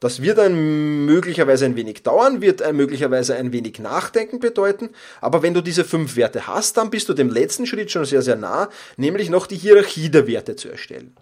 Das 0.00 0.22
wird 0.22 0.38
ein 0.38 1.06
möglicherweise 1.06 1.64
ein 1.64 1.74
wenig 1.74 2.04
dauern, 2.04 2.40
wird 2.40 2.62
ein 2.62 2.76
möglicherweise 2.76 3.34
ein 3.34 3.52
wenig 3.52 3.80
Nachdenken 3.80 4.38
bedeuten, 4.38 4.90
aber 5.20 5.42
wenn 5.42 5.54
du 5.54 5.60
diese 5.60 5.84
fünf 5.84 6.14
Werte 6.14 6.46
hast, 6.46 6.76
dann 6.76 6.90
bist 6.90 7.08
du 7.08 7.14
dem 7.14 7.30
letzten 7.30 7.66
Schritt 7.66 7.90
schon 7.90 8.04
sehr, 8.04 8.22
sehr 8.22 8.36
nah, 8.36 8.68
nämlich 8.96 9.28
noch 9.28 9.48
die 9.48 9.56
Hierarchie 9.56 10.08
der 10.08 10.28
Werte 10.28 10.54
zu 10.54 10.68
erstellen. 10.68 11.16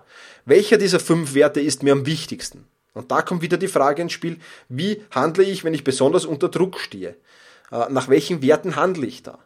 Welcher 0.45 0.77
dieser 0.77 1.01
fünf 1.01 1.33
Werte 1.33 1.61
ist 1.61 1.83
mir 1.83 1.93
am 1.93 2.05
wichtigsten? 2.05 2.67
Und 2.93 3.11
da 3.11 3.23
kommt 3.23 3.43
wieder 3.43 3.57
die 3.57 3.69
Frage 3.69 4.03
ins 4.03 4.13
Spiel, 4.13 4.39
wie 4.69 5.03
handle 5.11 5.45
ich, 5.45 5.65
wenn 5.65 5.75
ich 5.75 5.85
besonders 5.85 6.27
unter 6.27 6.49
Druck 6.49 6.79
stehe? 6.79 7.17
Äh, 7.71 7.87
nach 7.91 8.09
welchen 8.09 8.43
Werten 8.43 8.77
handle 8.77 9.07
ich 9.07 9.23
da? 9.23 9.39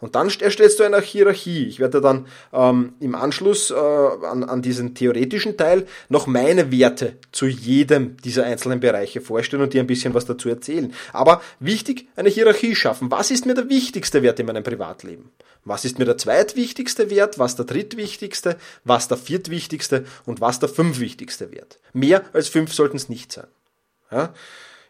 Und 0.00 0.14
dann 0.14 0.30
erstellst 0.40 0.78
du 0.78 0.84
eine 0.84 1.00
Hierarchie. 1.00 1.66
Ich 1.66 1.80
werde 1.80 2.00
dann 2.00 2.26
ähm, 2.52 2.92
im 3.00 3.16
Anschluss 3.16 3.70
äh, 3.70 3.74
an, 3.74 4.44
an 4.44 4.62
diesen 4.62 4.94
theoretischen 4.94 5.56
Teil 5.56 5.86
noch 6.08 6.28
meine 6.28 6.70
Werte 6.70 7.16
zu 7.32 7.46
jedem 7.46 8.16
dieser 8.18 8.44
einzelnen 8.44 8.78
Bereiche 8.78 9.20
vorstellen 9.20 9.62
und 9.62 9.74
dir 9.74 9.80
ein 9.80 9.88
bisschen 9.88 10.14
was 10.14 10.24
dazu 10.24 10.48
erzählen. 10.48 10.94
Aber 11.12 11.42
wichtig, 11.58 12.08
eine 12.14 12.28
Hierarchie 12.28 12.76
schaffen. 12.76 13.10
Was 13.10 13.32
ist 13.32 13.44
mir 13.44 13.54
der 13.54 13.68
wichtigste 13.68 14.22
Wert 14.22 14.38
in 14.38 14.46
meinem 14.46 14.62
Privatleben? 14.62 15.32
Was 15.64 15.84
ist 15.84 15.98
mir 15.98 16.04
der 16.04 16.16
zweitwichtigste 16.16 17.10
Wert? 17.10 17.40
Was 17.40 17.56
der 17.56 17.64
drittwichtigste? 17.64 18.56
Was 18.84 19.08
der 19.08 19.18
viertwichtigste? 19.18 20.04
Und 20.24 20.40
was 20.40 20.60
der 20.60 20.68
fünfwichtigste 20.68 21.50
Wert? 21.50 21.80
Mehr 21.92 22.24
als 22.32 22.48
fünf 22.48 22.72
sollten 22.72 22.96
es 22.96 23.08
nicht 23.08 23.32
sein. 23.32 23.48
Ja? 24.12 24.32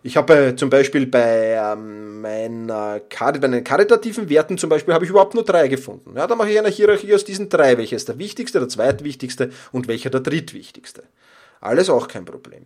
Ich 0.09 0.17
habe 0.17 0.55
zum 0.57 0.71
Beispiel 0.71 1.05
bei, 1.05 1.61
ähm, 1.63 2.23
meiner, 2.23 3.03
bei 3.21 3.31
den 3.33 3.63
karitativen 3.63 4.31
Werten 4.31 4.57
zum 4.57 4.71
Beispiel 4.71 4.95
habe 4.95 5.05
ich 5.05 5.11
überhaupt 5.11 5.35
nur 5.35 5.45
drei 5.45 5.69
gefunden. 5.69 6.15
Ja, 6.17 6.27
da 6.27 6.35
mache 6.35 6.51
ich 6.51 6.59
eine 6.59 6.71
Hierarchie 6.71 7.13
aus 7.13 7.27
diesen 7.27 7.51
drei. 7.51 7.77
Welcher 7.77 7.97
ist 7.97 8.09
der 8.09 8.19
wichtigste, 8.19 8.59
der 8.59 8.71
zweitwichtigste 8.71 9.51
und 9.71 9.87
welcher 9.87 10.09
der 10.09 10.21
drittwichtigste. 10.21 11.03
Alles 11.61 11.91
auch 11.91 12.09
kein 12.09 12.25
Problem. 12.25 12.65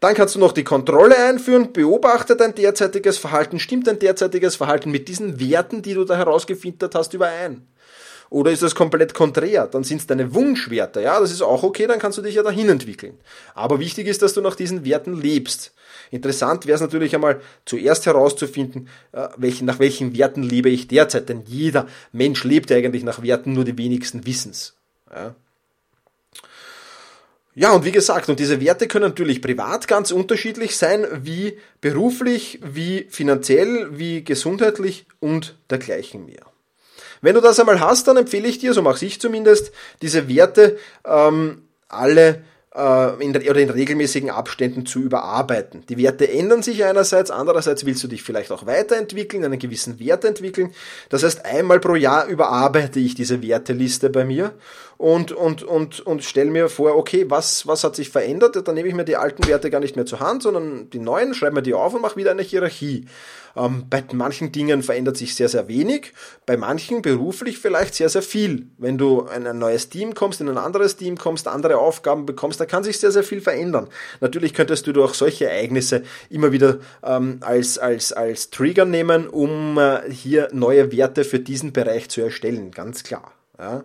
Dann 0.00 0.14
kannst 0.14 0.34
du 0.34 0.40
noch 0.40 0.50
die 0.50 0.64
Kontrolle 0.64 1.16
einführen, 1.16 1.72
beobachte 1.72 2.34
dein 2.34 2.56
derzeitiges 2.56 3.16
Verhalten, 3.16 3.60
stimmt 3.60 3.86
dein 3.86 4.00
derzeitiges 4.00 4.56
Verhalten 4.56 4.90
mit 4.90 5.06
diesen 5.06 5.38
Werten, 5.38 5.82
die 5.82 5.94
du 5.94 6.04
da 6.04 6.16
herausgefiltert 6.16 6.96
hast, 6.96 7.14
überein? 7.14 7.68
Oder 8.30 8.50
ist 8.50 8.62
das 8.62 8.74
komplett 8.74 9.14
konträr? 9.14 9.66
Dann 9.66 9.84
sind 9.84 9.98
es 9.98 10.06
deine 10.06 10.34
Wunschwerte. 10.34 11.00
Ja, 11.00 11.20
das 11.20 11.30
ist 11.30 11.42
auch 11.42 11.62
okay, 11.62 11.86
dann 11.86 11.98
kannst 11.98 12.18
du 12.18 12.22
dich 12.22 12.34
ja 12.34 12.42
dahin 12.42 12.68
entwickeln. 12.68 13.18
Aber 13.54 13.78
wichtig 13.78 14.06
ist, 14.06 14.22
dass 14.22 14.34
du 14.34 14.40
nach 14.40 14.56
diesen 14.56 14.84
Werten 14.84 15.14
lebst. 15.14 15.72
Interessant 16.10 16.66
wäre 16.66 16.76
es 16.76 16.80
natürlich 16.80 17.14
einmal 17.14 17.40
zuerst 17.64 18.06
herauszufinden, 18.06 18.88
äh, 19.12 19.28
nach 19.62 19.78
welchen 19.78 20.16
Werten 20.16 20.42
lebe 20.42 20.68
ich 20.70 20.88
derzeit. 20.88 21.28
Denn 21.28 21.42
jeder 21.46 21.86
Mensch 22.12 22.44
lebt 22.44 22.70
ja 22.70 22.76
eigentlich 22.76 23.04
nach 23.04 23.22
Werten, 23.22 23.52
nur 23.52 23.64
die 23.64 23.78
wenigsten 23.78 24.26
wissens. 24.26 24.74
Ja. 25.14 25.34
Ja, 27.58 27.72
und 27.72 27.86
wie 27.86 27.92
gesagt, 27.92 28.28
und 28.28 28.38
diese 28.38 28.60
Werte 28.60 28.86
können 28.86 29.08
natürlich 29.08 29.40
privat 29.40 29.88
ganz 29.88 30.10
unterschiedlich 30.10 30.76
sein, 30.76 31.06
wie 31.22 31.58
beruflich, 31.80 32.60
wie 32.62 33.06
finanziell, 33.08 33.98
wie 33.98 34.22
gesundheitlich 34.22 35.06
und 35.20 35.56
dergleichen 35.70 36.26
mehr. 36.26 36.44
Wenn 37.20 37.34
du 37.34 37.40
das 37.40 37.58
einmal 37.60 37.80
hast, 37.80 38.08
dann 38.08 38.16
empfehle 38.16 38.48
ich 38.48 38.58
dir, 38.58 38.74
so 38.74 38.82
mache 38.82 39.04
ich 39.04 39.20
zumindest, 39.20 39.72
diese 40.02 40.28
Werte 40.28 40.78
ähm, 41.04 41.62
alle 41.88 42.42
äh, 42.76 43.24
in, 43.24 43.30
oder 43.30 43.60
in 43.60 43.70
regelmäßigen 43.70 44.30
Abständen 44.30 44.86
zu 44.86 45.00
überarbeiten. 45.00 45.84
Die 45.88 45.96
Werte 45.96 46.30
ändern 46.30 46.62
sich 46.62 46.84
einerseits, 46.84 47.30
andererseits 47.30 47.86
willst 47.86 48.04
du 48.04 48.08
dich 48.08 48.22
vielleicht 48.22 48.52
auch 48.52 48.66
weiterentwickeln, 48.66 49.44
einen 49.44 49.58
gewissen 49.58 49.98
Wert 49.98 50.24
entwickeln. 50.24 50.72
Das 51.08 51.22
heißt, 51.22 51.44
einmal 51.44 51.80
pro 51.80 51.94
Jahr 51.94 52.26
überarbeite 52.26 53.00
ich 53.00 53.14
diese 53.14 53.42
Werteliste 53.42 54.10
bei 54.10 54.24
mir 54.24 54.52
und, 54.98 55.32
und, 55.32 55.62
und, 55.62 56.00
und 56.00 56.24
stelle 56.24 56.50
mir 56.50 56.68
vor, 56.68 56.96
okay, 56.96 57.26
was, 57.28 57.66
was 57.66 57.84
hat 57.84 57.96
sich 57.96 58.10
verändert? 58.10 58.66
Dann 58.66 58.74
nehme 58.74 58.88
ich 58.88 58.94
mir 58.94 59.04
die 59.04 59.16
alten 59.16 59.46
Werte 59.46 59.70
gar 59.70 59.80
nicht 59.80 59.96
mehr 59.96 60.06
zur 60.06 60.20
Hand, 60.20 60.42
sondern 60.42 60.90
die 60.90 60.98
neuen, 60.98 61.34
schreibe 61.34 61.56
mir 61.56 61.62
die 61.62 61.74
auf 61.74 61.94
und 61.94 62.02
mache 62.02 62.16
wieder 62.16 62.30
eine 62.30 62.42
Hierarchie. 62.42 63.06
Ähm, 63.56 63.86
bei 63.88 64.04
manchen 64.12 64.52
Dingen 64.52 64.82
verändert 64.82 65.16
sich 65.16 65.34
sehr, 65.34 65.48
sehr 65.48 65.66
wenig, 65.68 66.12
bei 66.44 66.56
manchen 66.56 67.02
beruflich 67.02 67.58
vielleicht 67.58 67.94
sehr, 67.94 68.08
sehr 68.08 68.22
viel. 68.22 68.66
Wenn 68.78 68.98
du 68.98 69.26
in 69.34 69.46
ein 69.46 69.58
neues 69.58 69.88
Team 69.88 70.14
kommst, 70.14 70.40
in 70.40 70.48
ein 70.48 70.58
anderes 70.58 70.96
Team 70.96 71.16
kommst, 71.16 71.48
andere 71.48 71.78
Aufgaben 71.78 72.26
bekommst, 72.26 72.60
da 72.60 72.66
kann 72.66 72.84
sich 72.84 72.98
sehr, 72.98 73.12
sehr 73.12 73.24
viel 73.24 73.40
verändern. 73.40 73.88
Natürlich 74.20 74.52
könntest 74.52 74.86
du 74.86 74.92
durch 74.92 75.14
solche 75.14 75.48
Ereignisse 75.48 76.02
immer 76.28 76.52
wieder 76.52 76.78
ähm, 77.02 77.38
als, 77.40 77.78
als, 77.78 78.12
als 78.12 78.50
Trigger 78.50 78.84
nehmen, 78.84 79.28
um 79.28 79.78
äh, 79.78 80.10
hier 80.10 80.48
neue 80.52 80.92
Werte 80.92 81.24
für 81.24 81.40
diesen 81.40 81.72
Bereich 81.72 82.08
zu 82.10 82.20
erstellen, 82.20 82.70
ganz 82.70 83.02
klar. 83.02 83.32
Ja. 83.58 83.84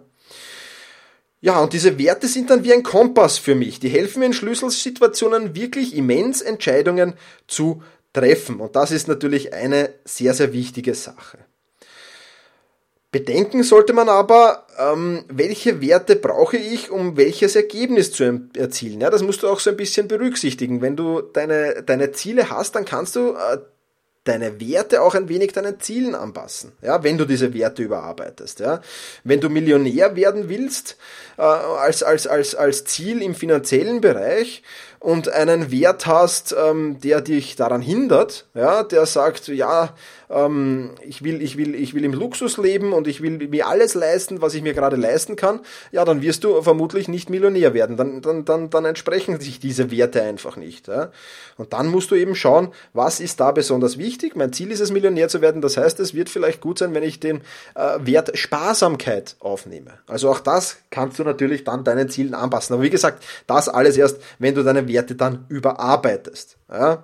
Ja, 1.44 1.60
und 1.60 1.74
diese 1.74 1.98
Werte 1.98 2.28
sind 2.28 2.52
dann 2.52 2.64
wie 2.64 2.72
ein 2.72 2.84
Kompass 2.84 3.40
für 3.40 3.56
mich. 3.56 3.80
Die 3.80 3.90
helfen 3.90 4.20
mir 4.20 4.28
in 4.28 4.34
Schlüsselsituationen 4.34 5.56
wirklich 5.56 5.96
immens 5.96 6.42
Entscheidungen 6.42 7.16
zu 7.48 7.82
treffen. 8.14 8.60
Und 8.60 8.76
das 8.76 8.92
ist 8.92 9.08
natürlich 9.08 9.52
eine 9.52 9.90
sehr, 10.06 10.36
sehr 10.36 10.54
wichtige 10.54 10.94
Sache. 10.94 11.40
Bedenken 13.12 13.64
sollte 13.64 13.92
man 13.92 14.08
aber, 14.08 14.68
ähm, 14.78 15.26
welche 15.28 15.82
Werte 15.82 16.16
brauche 16.16 16.56
ich, 16.58 16.92
um 16.92 17.18
welches 17.18 17.58
Ergebnis 17.58 18.14
zu 18.14 18.50
erzielen. 18.56 19.02
Ja, 19.02 19.10
das 19.10 19.22
musst 19.22 19.44
du 19.44 19.50
auch 19.50 19.60
so 19.60 19.72
ein 19.72 19.78
bisschen 19.78 20.08
berücksichtigen. 20.08 20.82
Wenn 20.82 20.96
du 20.96 21.22
deine, 21.22 21.84
deine 21.84 22.14
Ziele 22.14 22.50
hast, 22.50 22.76
dann 22.76 22.86
kannst 22.86 23.18
du 23.18 23.32
äh, 23.32 23.58
deine 24.24 24.60
Werte 24.60 25.02
auch 25.02 25.16
ein 25.16 25.30
wenig 25.30 25.54
deinen 25.54 25.80
Zielen 25.80 26.14
anpassen, 26.14 26.74
ja, 26.82 27.04
wenn 27.04 27.18
du 27.18 27.26
diese 27.26 27.54
Werte 27.54 27.82
überarbeitest. 27.82 28.60
Ja. 28.60 28.82
Wenn 29.24 29.42
du 29.42 29.50
Millionär 29.50 30.16
werden 30.16 30.48
willst, 30.48 30.98
äh, 31.38 31.42
als, 31.42 32.04
als, 32.04 32.28
als, 32.28 32.54
als 32.54 32.84
Ziel 32.86 33.22
im 33.22 33.34
finanziellen 33.34 34.00
Bereich, 34.00 34.62
und 35.02 35.30
einen 35.30 35.72
Wert 35.72 36.06
hast, 36.06 36.56
ähm, 36.58 37.00
der 37.02 37.22
dich 37.22 37.56
daran 37.56 37.82
hindert, 37.82 38.46
ja, 38.54 38.84
der 38.84 39.08
sagt, 39.08 39.48
ja, 39.48 39.96
ähm, 40.30 40.92
ich 41.02 41.24
will, 41.24 41.42
ich 41.42 41.58
will, 41.58 41.74
ich 41.74 41.96
will 41.96 42.06
im 42.06 42.14
Luxus 42.14 42.58
leben 42.58 42.94
und 42.94 43.08
ich 43.08 43.20
will 43.20 43.48
mir 43.50 43.68
alles 43.68 43.96
leisten, 43.96 44.44
was 44.44 44.54
ich 44.54 44.62
mir 44.62 44.76
gerade 44.76 44.96
leisten 44.96 45.36
kann, 45.36 45.62
ja, 45.92 46.06
dann 46.06 46.22
wirst 46.22 46.44
du 46.44 46.62
vermutlich 46.62 47.08
nicht 47.08 47.32
Millionär 47.32 47.74
werden. 47.74 47.98
Dann, 47.98 48.22
dann, 48.22 48.46
dann, 48.46 48.70
dann 48.70 48.86
entsprechen 48.86 49.40
sich 49.40 49.60
diese 49.60 49.90
Werte 49.90 50.22
einfach 50.22 50.56
nicht. 50.56 50.88
Ja. 50.88 51.12
Und 51.58 51.74
dann 51.74 51.88
musst 51.88 52.12
du 52.12 52.16
eben 52.16 52.36
schauen, 52.36 52.70
was 52.94 53.20
ist 53.20 53.40
da 53.40 53.52
besonders 53.52 53.98
wichtig. 53.98 54.36
Mein 54.36 54.54
Ziel 54.54 54.72
ist 54.72 54.82
es, 54.82 54.92
Millionär 54.92 55.30
zu 55.30 55.42
werden. 55.42 55.62
Das 55.62 55.78
heißt, 55.78 56.00
es 56.00 56.14
wird 56.14 56.30
vielleicht 56.30 56.62
gut 56.62 56.78
sein, 56.78 56.94
wenn 56.94 57.04
ich 57.04 57.20
den 57.20 57.42
äh, 57.74 57.98
Wert 58.02 58.38
Sparsamkeit 58.38 59.36
aufnehme. 59.40 59.94
Also 60.06 60.30
auch 60.30 60.40
das 60.40 60.78
kannst 60.92 61.18
du 61.18 61.24
natürlich 61.24 61.64
dann 61.64 61.84
deinen 61.84 62.08
Zielen 62.08 62.36
anpassen. 62.36 62.76
Aber 62.76 62.84
wie 62.84 62.92
gesagt, 62.92 63.24
das 63.48 63.68
alles 63.68 63.98
erst, 63.98 64.22
wenn 64.38 64.54
du 64.54 64.64
deine 64.64 64.88
Werte 64.92 65.16
dann 65.16 65.46
überarbeitest. 65.50 66.58
Ja. 66.72 67.04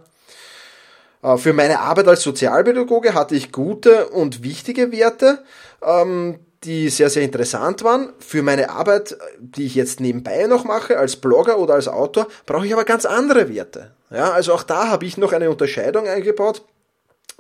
Äh, 1.23 1.37
für 1.37 1.53
meine 1.53 1.79
Arbeit 1.79 2.07
als 2.07 2.21
Sozialpädagoge 2.21 3.13
hatte 3.13 3.35
ich 3.35 3.51
gute 3.51 4.09
und 4.09 4.43
wichtige 4.43 4.91
Werte, 4.91 5.43
ähm, 5.81 6.39
die 6.63 6.89
sehr, 6.89 7.09
sehr 7.09 7.23
interessant 7.23 7.83
waren. 7.83 8.13
Für 8.19 8.41
meine 8.41 8.69
Arbeit, 8.71 9.17
die 9.39 9.65
ich 9.65 9.75
jetzt 9.75 9.99
nebenbei 9.99 10.47
noch 10.47 10.63
mache, 10.63 10.97
als 10.97 11.15
Blogger 11.15 11.59
oder 11.59 11.75
als 11.75 11.87
Autor, 11.87 12.27
brauche 12.45 12.65
ich 12.65 12.73
aber 12.73 12.83
ganz 12.83 13.05
andere 13.05 13.53
Werte. 13.53 13.91
Ja, 14.09 14.31
also 14.31 14.53
auch 14.53 14.63
da 14.63 14.87
habe 14.87 15.05
ich 15.05 15.17
noch 15.17 15.33
eine 15.33 15.49
Unterscheidung 15.49 16.07
eingebaut 16.07 16.63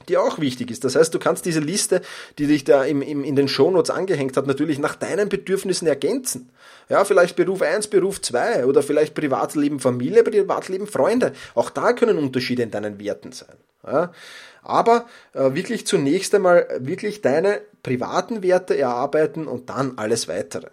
die 0.07 0.17
auch 0.17 0.39
wichtig 0.39 0.71
ist. 0.71 0.83
Das 0.83 0.95
heißt, 0.95 1.13
du 1.13 1.19
kannst 1.19 1.45
diese 1.45 1.59
Liste, 1.59 2.01
die 2.37 2.47
dich 2.47 2.63
da 2.63 2.83
im, 2.83 3.01
im, 3.01 3.23
in 3.23 3.35
den 3.35 3.47
Shownotes 3.47 3.89
angehängt 3.89 4.37
hat, 4.37 4.47
natürlich 4.47 4.79
nach 4.79 4.95
deinen 4.95 5.27
Bedürfnissen 5.27 5.87
ergänzen. 5.87 6.49
Ja, 6.87 7.03
vielleicht 7.03 7.35
Beruf 7.35 7.61
1, 7.61 7.87
Beruf 7.87 8.21
2 8.21 8.65
oder 8.65 8.83
vielleicht 8.83 9.15
Privatleben 9.15 9.79
Familie, 9.79 10.23
Privatleben 10.23 10.87
Freunde. 10.87 11.33
Auch 11.55 11.69
da 11.69 11.93
können 11.93 12.17
Unterschiede 12.17 12.63
in 12.63 12.71
deinen 12.71 12.99
Werten 12.99 13.31
sein. 13.31 13.55
Ja, 13.85 14.11
aber 14.61 15.05
äh, 15.33 15.53
wirklich 15.53 15.87
zunächst 15.87 16.33
einmal 16.35 16.67
wirklich 16.79 17.21
deine 17.21 17.61
privaten 17.83 18.43
Werte 18.43 18.77
erarbeiten 18.77 19.47
und 19.47 19.69
dann 19.69 19.93
alles 19.97 20.27
weitere. 20.27 20.67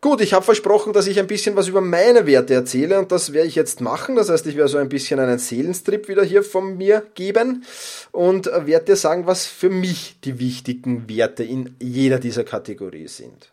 Gut, 0.00 0.20
ich 0.20 0.32
habe 0.32 0.44
versprochen, 0.44 0.92
dass 0.92 1.08
ich 1.08 1.18
ein 1.18 1.26
bisschen 1.26 1.56
was 1.56 1.66
über 1.66 1.80
meine 1.80 2.24
Werte 2.24 2.54
erzähle 2.54 3.00
und 3.00 3.10
das 3.10 3.32
werde 3.32 3.48
ich 3.48 3.56
jetzt 3.56 3.80
machen. 3.80 4.14
Das 4.14 4.28
heißt, 4.28 4.46
ich 4.46 4.54
werde 4.54 4.68
so 4.68 4.78
ein 4.78 4.88
bisschen 4.88 5.18
einen 5.18 5.40
Seelenstrip 5.40 6.08
wieder 6.08 6.22
hier 6.22 6.44
von 6.44 6.76
mir 6.76 7.04
geben 7.14 7.64
und 8.12 8.46
werde 8.46 8.84
dir 8.84 8.96
sagen, 8.96 9.26
was 9.26 9.46
für 9.46 9.70
mich 9.70 10.16
die 10.22 10.38
wichtigen 10.38 11.08
Werte 11.08 11.42
in 11.42 11.74
jeder 11.80 12.20
dieser 12.20 12.44
Kategorie 12.44 13.08
sind. 13.08 13.50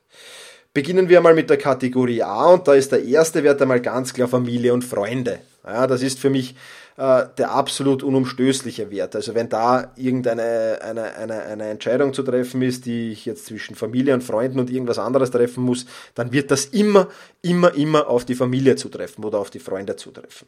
Beginnen 0.76 1.08
wir 1.08 1.22
mal 1.22 1.34
mit 1.34 1.50
der 1.50 1.56
Kategorie 1.56 2.22
A 2.22 2.48
und 2.48 2.68
da 2.68 2.74
ist 2.74 2.92
der 2.92 3.02
erste 3.02 3.42
Wert 3.46 3.62
einmal 3.62 3.80
ganz 3.80 4.14
klar 4.14 4.28
Familie 4.28 4.74
und 4.74 4.84
Freunde. 4.84 5.40
Ja, 5.66 5.88
das 5.88 6.02
ist 6.02 6.20
für 6.20 6.30
mich 6.30 6.54
äh, 6.98 7.24
der 7.38 7.52
absolut 7.52 8.04
unumstößliche 8.04 8.92
Wert. 8.92 9.16
Also 9.16 9.34
wenn 9.36 9.48
da 9.48 9.94
irgendeine 9.96 10.80
eine, 10.82 11.16
eine, 11.16 11.44
eine 11.44 11.70
Entscheidung 11.70 12.14
zu 12.14 12.24
treffen 12.24 12.62
ist, 12.62 12.86
die 12.86 13.14
ich 13.14 13.26
jetzt 13.26 13.46
zwischen 13.46 13.78
Familie 13.78 14.14
und 14.14 14.22
Freunden 14.22 14.60
und 14.60 14.70
irgendwas 14.70 15.00
anderes 15.00 15.32
treffen 15.32 15.64
muss, 15.64 15.86
dann 16.14 16.34
wird 16.34 16.52
das 16.52 16.66
immer, 16.66 17.08
immer, 17.42 17.74
immer 17.74 18.10
auf 18.10 18.26
die 18.26 18.36
Familie 18.36 18.76
zutreffen 18.76 19.24
oder 19.24 19.40
auf 19.40 19.52
die 19.52 19.60
Freunde 19.60 19.96
zutreffen. 19.96 20.46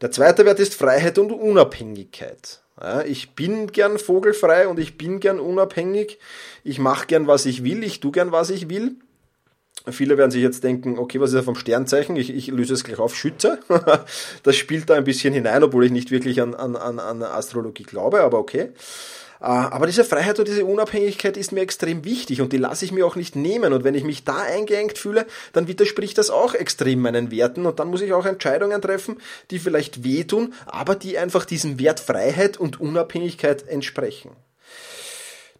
Der 0.00 0.12
zweite 0.12 0.44
Wert 0.44 0.60
ist 0.60 0.74
Freiheit 0.74 1.18
und 1.18 1.32
Unabhängigkeit. 1.32 2.60
Ja, 2.80 3.02
ich 3.02 3.34
bin 3.34 3.66
gern 3.72 3.98
vogelfrei 3.98 4.68
und 4.68 4.78
ich 4.78 4.96
bin 4.96 5.18
gern 5.18 5.40
unabhängig. 5.40 6.20
Ich 6.62 6.78
mache 6.78 7.08
gern, 7.08 7.26
was 7.26 7.46
ich 7.46 7.64
will. 7.64 7.82
Ich 7.82 7.98
tu 7.98 8.12
gern, 8.12 8.30
was 8.30 8.50
ich 8.50 8.70
will. 8.70 8.94
Viele 9.90 10.18
werden 10.18 10.30
sich 10.30 10.42
jetzt 10.42 10.62
denken, 10.62 10.98
okay, 10.98 11.20
was 11.20 11.30
ist 11.30 11.36
er 11.36 11.42
vom 11.42 11.54
Sternzeichen? 11.54 12.16
Ich, 12.16 12.34
ich 12.34 12.48
löse 12.48 12.74
es 12.74 12.84
gleich 12.84 12.98
auf, 12.98 13.16
Schütze. 13.16 13.58
das 14.42 14.56
spielt 14.56 14.90
da 14.90 14.94
ein 14.94 15.04
bisschen 15.04 15.32
hinein, 15.32 15.62
obwohl 15.62 15.86
ich 15.86 15.90
nicht 15.90 16.10
wirklich 16.10 16.42
an, 16.42 16.54
an, 16.54 16.76
an 16.76 17.22
Astrologie 17.22 17.84
glaube, 17.84 18.20
aber 18.20 18.38
okay. 18.38 18.72
Äh, 19.40 19.44
aber 19.44 19.86
diese 19.86 20.04
Freiheit 20.04 20.38
und 20.38 20.48
diese 20.48 20.64
Unabhängigkeit 20.64 21.36
ist 21.36 21.52
mir 21.52 21.62
extrem 21.62 22.04
wichtig 22.04 22.42
und 22.42 22.52
die 22.52 22.58
lasse 22.58 22.84
ich 22.84 22.92
mir 22.92 23.06
auch 23.06 23.16
nicht 23.16 23.36
nehmen. 23.36 23.72
Und 23.72 23.84
wenn 23.84 23.94
ich 23.94 24.04
mich 24.04 24.24
da 24.24 24.38
eingeengt 24.42 24.98
fühle, 24.98 25.26
dann 25.52 25.66
widerspricht 25.66 26.18
das 26.18 26.30
auch 26.30 26.54
extrem 26.54 27.00
meinen 27.00 27.30
Werten 27.30 27.66
und 27.66 27.80
dann 27.80 27.88
muss 27.88 28.02
ich 28.02 28.12
auch 28.12 28.26
Entscheidungen 28.26 28.82
treffen, 28.82 29.16
die 29.50 29.58
vielleicht 29.58 30.04
wehtun, 30.04 30.52
aber 30.66 30.94
die 30.94 31.18
einfach 31.18 31.44
diesem 31.44 31.78
Wert 31.78 32.00
Freiheit 32.00 32.58
und 32.58 32.80
Unabhängigkeit 32.80 33.66
entsprechen. 33.66 34.30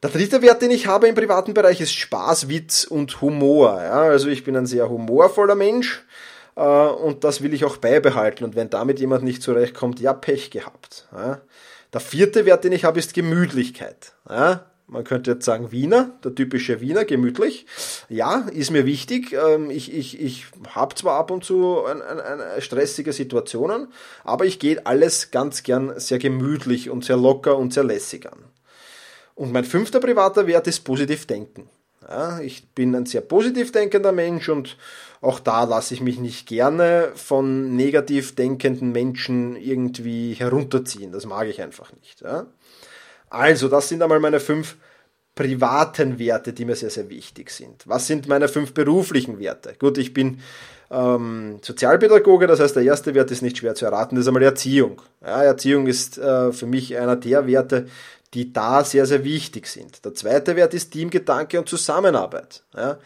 Der 0.03 0.09
dritte 0.09 0.41
Wert, 0.41 0.63
den 0.63 0.71
ich 0.71 0.87
habe 0.87 1.09
im 1.09 1.15
privaten 1.15 1.53
Bereich, 1.53 1.81
ist 1.81 1.93
Spaß, 1.93 2.49
Witz 2.49 2.85
und 2.85 3.21
Humor. 3.21 3.83
Ja, 3.83 4.01
also 4.03 4.29
ich 4.29 4.45
bin 4.45 4.57
ein 4.57 4.65
sehr 4.65 4.89
humorvoller 4.89 5.55
Mensch 5.55 6.07
äh, 6.57 6.63
und 6.63 7.23
das 7.23 7.43
will 7.43 7.53
ich 7.53 7.67
auch 7.67 7.77
beibehalten. 7.77 8.45
Und 8.45 8.57
wenn 8.57 8.71
damit 8.71 8.99
jemand 8.99 9.25
nicht 9.25 9.43
zurechtkommt, 9.43 10.01
ja, 10.01 10.15
Pech 10.15 10.51
gehabt. 10.51 11.07
Ja. 11.13 11.43
Der 11.93 12.01
vierte 12.01 12.47
Wert, 12.47 12.65
den 12.65 12.73
ich 12.73 12.85
habe, 12.85 12.99
ist 12.99 13.13
Gemütlichkeit. 13.13 14.13
Ja. 14.29 14.67
Man 14.87 15.05
könnte 15.05 15.33
jetzt 15.33 15.45
sagen 15.45 15.71
Wiener, 15.71 16.19
der 16.25 16.35
typische 16.35 16.81
Wiener, 16.81 17.05
gemütlich. 17.05 17.67
Ja, 18.09 18.49
ist 18.53 18.73
mir 18.73 18.87
wichtig. 18.87 19.33
Ähm, 19.35 19.71
ich, 19.71 19.95
ich, 19.95 20.21
ich 20.21 20.47
habe 20.75 20.97
zwar 20.97 21.17
ab 21.17 21.31
und 21.31 21.45
zu 21.45 21.85
ein, 21.85 22.03
ein, 22.03 22.19
ein 22.41 22.61
stressige 22.63 23.13
Situationen, 23.13 23.89
aber 24.25 24.47
ich 24.47 24.59
gehe 24.59 24.85
alles 24.87 25.31
ganz 25.31 25.63
gern 25.63 25.93
sehr 26.01 26.19
gemütlich 26.19 26.91
und 26.91 27.05
sehr 27.05 27.19
locker 27.19 27.57
und 27.57 27.73
sehr 27.73 27.85
lässig 27.85 28.27
an. 28.27 28.39
Und 29.41 29.53
mein 29.53 29.65
fünfter 29.65 30.01
privater 30.01 30.47
Wert 30.47 30.67
ist 30.67 30.81
positiv 30.81 31.25
denken. 31.25 31.71
Ja, 32.07 32.41
ich 32.41 32.69
bin 32.75 32.95
ein 32.95 33.07
sehr 33.07 33.23
positiv 33.23 33.73
denkender 33.73 34.13
Mensch 34.13 34.51
und 34.51 34.77
auch 35.23 35.41
da 35.41 35.65
lasse 35.65 35.95
ich 35.95 36.03
mich 36.03 36.19
nicht 36.19 36.47
gerne 36.47 37.09
von 37.15 37.75
negativ 37.75 38.35
denkenden 38.35 38.93
Menschen 38.93 39.57
irgendwie 39.57 40.35
herunterziehen. 40.35 41.11
Das 41.11 41.25
mag 41.25 41.49
ich 41.49 41.63
einfach 41.63 41.91
nicht. 42.03 42.21
Ja. 42.21 42.49
Also, 43.31 43.69
das 43.69 43.89
sind 43.89 44.03
einmal 44.03 44.21
meine 44.21 44.41
fünf 44.41 44.77
privaten 45.35 46.19
Werte, 46.19 46.53
die 46.53 46.67
mir 46.67 46.77
sehr, 46.77 46.91
sehr 46.91 47.09
wichtig 47.09 47.49
sind. 47.49 47.89
Was 47.89 48.09
sind 48.09 48.29
meine 48.29 48.47
fünf 48.47 48.75
beruflichen 48.75 49.39
Werte? 49.39 49.75
Gut, 49.79 49.97
ich 49.97 50.13
bin 50.13 50.41
ähm, 50.91 51.61
Sozialpädagoge, 51.63 52.47
das 52.47 52.61
heißt, 52.61 52.77
der 52.77 52.83
erste 52.83 53.15
Wert 53.15 53.31
ist 53.31 53.41
nicht 53.41 53.57
schwer 53.57 53.75
zu 53.75 53.87
erraten, 53.87 54.17
das 54.17 54.25
ist 54.25 54.29
einmal 54.29 54.43
Erziehung. 54.43 55.01
Ja, 55.23 55.43
Erziehung 55.43 55.87
ist 55.87 56.19
äh, 56.19 56.53
für 56.53 56.67
mich 56.67 56.95
einer 56.99 57.17
der 57.17 57.47
Werte, 57.47 57.87
die 58.35 58.53
da 58.53 58.85
sehr, 58.85 59.07
sehr 59.07 59.25
wichtig 59.25 59.67
sind. 59.67 60.05
Der 60.05 60.15
zweite 60.15 60.55
Wert 60.55 60.73
ist 60.73 60.93
Teamgedanke 60.93 61.59
und 61.59 61.69
Zusammenarbeit. 61.69 62.63
Ja. 62.77 62.99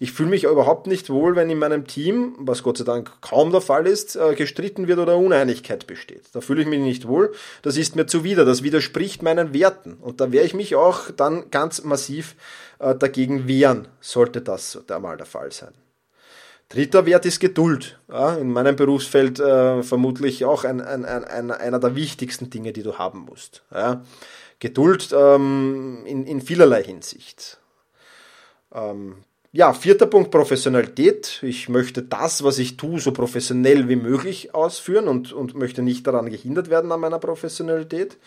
Ich 0.00 0.10
fühle 0.10 0.30
mich 0.30 0.44
überhaupt 0.44 0.88
nicht 0.88 1.08
wohl, 1.08 1.36
wenn 1.36 1.50
in 1.50 1.58
meinem 1.58 1.86
Team, 1.86 2.34
was 2.38 2.64
Gott 2.64 2.78
sei 2.78 2.84
Dank 2.84 3.20
kaum 3.20 3.52
der 3.52 3.60
Fall 3.60 3.86
ist, 3.86 4.16
äh, 4.16 4.34
gestritten 4.34 4.88
wird 4.88 4.98
oder 4.98 5.16
Uneinigkeit 5.16 5.86
besteht. 5.86 6.24
Da 6.32 6.40
fühle 6.40 6.62
ich 6.62 6.68
mich 6.68 6.80
nicht 6.80 7.06
wohl. 7.06 7.32
Das 7.62 7.76
ist 7.76 7.94
mir 7.94 8.06
zuwider. 8.06 8.44
Das 8.44 8.64
widerspricht 8.64 9.22
meinen 9.22 9.54
Werten. 9.54 9.94
Und 10.00 10.20
da 10.20 10.32
werde 10.32 10.46
ich 10.46 10.54
mich 10.54 10.74
auch 10.74 11.10
dann 11.12 11.50
ganz 11.52 11.84
massiv 11.84 12.34
äh, 12.80 12.96
dagegen 12.96 13.46
wehren, 13.46 13.86
sollte 14.00 14.40
das 14.40 14.78
einmal 14.90 15.16
der 15.16 15.26
Fall 15.26 15.52
sein. 15.52 15.72
Dritter 16.72 17.04
Wert 17.04 17.26
ist 17.26 17.38
Geduld. 17.38 18.00
Ja, 18.10 18.34
in 18.34 18.50
meinem 18.50 18.76
Berufsfeld 18.76 19.38
äh, 19.38 19.82
vermutlich 19.82 20.44
auch 20.46 20.64
ein, 20.64 20.80
ein, 20.80 21.04
ein, 21.04 21.50
einer 21.50 21.78
der 21.78 21.94
wichtigsten 21.94 22.48
Dinge, 22.48 22.72
die 22.72 22.82
du 22.82 22.96
haben 22.96 23.20
musst. 23.20 23.62
Ja. 23.70 24.02
Geduld 24.62 25.12
ähm, 25.12 26.04
in, 26.06 26.24
in 26.24 26.40
vielerlei 26.40 26.84
Hinsicht. 26.84 27.58
Ähm, 28.72 29.16
ja, 29.50 29.72
vierter 29.72 30.06
Punkt, 30.06 30.30
Professionalität. 30.30 31.40
Ich 31.42 31.68
möchte 31.68 32.00
das, 32.00 32.44
was 32.44 32.60
ich 32.60 32.76
tue, 32.76 33.00
so 33.00 33.10
professionell 33.10 33.88
wie 33.88 33.96
möglich 33.96 34.54
ausführen 34.54 35.08
und, 35.08 35.32
und 35.32 35.56
möchte 35.56 35.82
nicht 35.82 36.06
daran 36.06 36.30
gehindert 36.30 36.70
werden 36.70 36.92
an 36.92 37.00
meiner 37.00 37.18
Professionalität. 37.18 38.18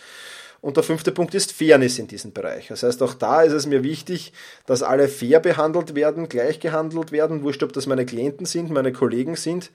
Und 0.59 0.75
der 0.75 0.83
fünfte 0.83 1.13
Punkt 1.13 1.33
ist 1.35 1.53
Fairness 1.53 1.99
in 1.99 2.07
diesem 2.07 2.33
Bereich. 2.33 2.67
Das 2.67 2.83
heißt, 2.83 3.01
auch 3.01 3.13
da 3.13 3.43
ist 3.43 3.53
es 3.53 3.65
mir 3.65 3.81
wichtig, 3.81 4.33
dass 4.65 4.83
alle 4.83 5.07
fair 5.07 5.39
behandelt 5.39 5.95
werden, 5.95 6.27
gleich 6.27 6.59
gehandelt 6.59 7.13
werden, 7.13 7.43
wurscht, 7.43 7.63
ob 7.63 7.71
das 7.71 7.87
meine 7.87 8.05
Klienten 8.05 8.45
sind, 8.45 8.71
meine 8.71 8.91
Kollegen 8.91 9.37
sind 9.37 9.71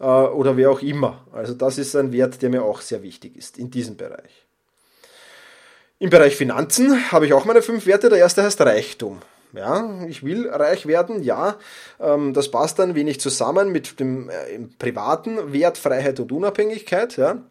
äh, 0.00 0.04
oder 0.04 0.56
wer 0.56 0.72
auch 0.72 0.82
immer. 0.82 1.24
Also 1.30 1.54
das 1.54 1.78
ist 1.78 1.94
ein 1.94 2.10
Wert, 2.10 2.42
der 2.42 2.50
mir 2.50 2.64
auch 2.64 2.80
sehr 2.80 3.04
wichtig 3.04 3.36
ist 3.36 3.58
in 3.58 3.70
diesem 3.70 3.96
Bereich. 3.96 4.39
Im 6.02 6.08
Bereich 6.08 6.34
Finanzen 6.34 7.12
habe 7.12 7.26
ich 7.26 7.34
auch 7.34 7.44
meine 7.44 7.60
fünf 7.60 7.84
Werte. 7.84 8.08
Der 8.08 8.18
erste 8.18 8.42
heißt 8.42 8.62
Reichtum. 8.62 9.18
Ja, 9.52 10.02
ich 10.08 10.24
will 10.24 10.48
reich 10.48 10.86
werden, 10.86 11.22
ja. 11.22 11.56
Ähm, 12.00 12.32
das 12.32 12.50
passt 12.50 12.80
ein 12.80 12.94
wenig 12.94 13.20
zusammen 13.20 13.70
mit 13.70 14.00
dem 14.00 14.30
äh, 14.30 14.60
privaten 14.78 15.52
Wert 15.52 15.76
Freiheit 15.76 16.18
und 16.18 16.32
Unabhängigkeit, 16.32 17.18
ja. 17.18 17.42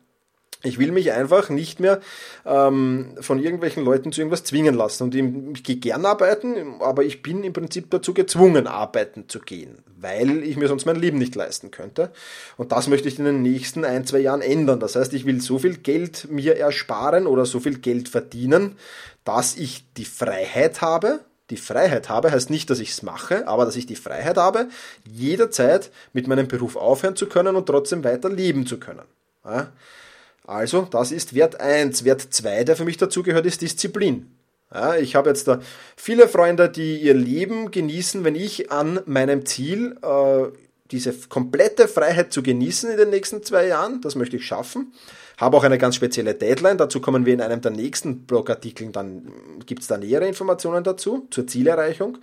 Ich 0.61 0.77
will 0.77 0.91
mich 0.91 1.13
einfach 1.13 1.49
nicht 1.49 1.79
mehr 1.79 2.01
ähm, 2.45 3.15
von 3.21 3.39
irgendwelchen 3.39 3.85
Leuten 3.85 4.11
zu 4.11 4.19
irgendwas 4.19 4.43
zwingen 4.43 4.75
lassen. 4.75 5.03
Und 5.03 5.15
ich, 5.15 5.23
ich 5.53 5.63
gehe 5.63 5.77
gern 5.77 6.05
arbeiten, 6.05 6.81
aber 6.81 7.03
ich 7.03 7.21
bin 7.21 7.45
im 7.45 7.53
Prinzip 7.53 7.89
dazu 7.89 8.13
gezwungen, 8.13 8.67
arbeiten 8.67 9.29
zu 9.29 9.39
gehen, 9.39 9.77
weil 9.97 10.43
ich 10.43 10.57
mir 10.57 10.67
sonst 10.67 10.86
mein 10.86 10.97
Leben 10.97 11.17
nicht 11.17 11.34
leisten 11.34 11.71
könnte. 11.71 12.12
Und 12.57 12.73
das 12.73 12.89
möchte 12.89 13.07
ich 13.07 13.17
in 13.17 13.23
den 13.23 13.41
nächsten 13.41 13.86
ein, 13.86 14.05
zwei 14.05 14.19
Jahren 14.19 14.41
ändern. 14.41 14.81
Das 14.81 14.97
heißt, 14.97 15.13
ich 15.13 15.25
will 15.25 15.39
so 15.39 15.60
viel 15.60 15.77
Geld 15.77 16.29
mir 16.29 16.57
ersparen 16.57 17.25
oder 17.25 17.45
so 17.45 17.62
viel 17.62 17.77
Geld 17.77 18.10
verdienen, 18.10 18.75
dass 19.23 19.55
ich 19.55 19.86
die 19.95 20.05
Freiheit 20.05 20.81
habe, 20.81 21.21
die 21.51 21.57
Freiheit 21.57 22.10
habe, 22.10 22.31
heißt 22.31 22.49
nicht, 22.49 22.69
dass 22.69 22.79
ich 22.79 22.89
es 22.89 23.01
mache, 23.01 23.47
aber 23.47 23.63
dass 23.63 23.77
ich 23.77 23.86
die 23.86 23.95
Freiheit 23.95 24.36
habe, 24.36 24.67
jederzeit 25.05 25.89
mit 26.12 26.27
meinem 26.27 26.49
Beruf 26.49 26.75
aufhören 26.75 27.15
zu 27.15 27.27
können 27.27 27.55
und 27.55 27.65
trotzdem 27.65 28.03
weiter 28.03 28.29
leben 28.29 28.65
zu 28.65 28.77
können. 28.77 29.05
Also, 30.49 30.88
das 30.89 31.12
ist 31.12 31.35
Wert 31.35 31.62
1. 31.62 32.05
Wert 32.05 32.21
2, 32.21 32.63
der 32.63 32.75
für 32.75 32.83
mich 32.83 32.97
dazugehört, 32.97 33.45
ist 33.45 33.62
Disziplin. 33.62 34.35
Ja, 34.73 34.95
ich 34.95 35.13
habe 35.13 35.29
jetzt 35.29 35.47
da 35.47 35.59
viele 35.95 36.27
Freunde, 36.27 36.69
die 36.69 36.97
ihr 36.97 37.13
Leben 37.13 37.69
genießen, 37.69 38.23
wenn 38.23 38.33
ich 38.33 38.71
an 38.71 38.99
meinem 39.05 39.45
Ziel 39.45 39.95
äh, 40.01 40.47
diese 40.89 41.13
komplette 41.13 41.88
Freiheit 41.88 42.33
zu 42.33 42.41
genießen 42.41 42.89
in 42.89 42.97
den 42.97 43.12
nächsten 43.12 43.43
zwei 43.43 43.67
Jahren, 43.67 44.01
das 44.01 44.15
möchte 44.15 44.38
ich 44.38 44.45
schaffen. 44.47 44.91
Habe 45.38 45.55
auch 45.55 45.63
eine 45.63 45.77
ganz 45.77 45.95
spezielle 45.95 46.33
Deadline, 46.33 46.79
dazu 46.79 46.99
kommen 46.99 47.27
wir 47.27 47.33
in 47.35 47.41
einem 47.41 47.62
der 47.62 47.71
nächsten 47.71 48.25
Blogartikeln, 48.25 48.91
dann 48.91 49.31
gibt 49.67 49.83
es 49.83 49.88
da 49.88 49.99
nähere 49.99 50.27
Informationen 50.27 50.83
dazu, 50.83 51.27
zur 51.29 51.45
Zielerreichung. 51.45 52.17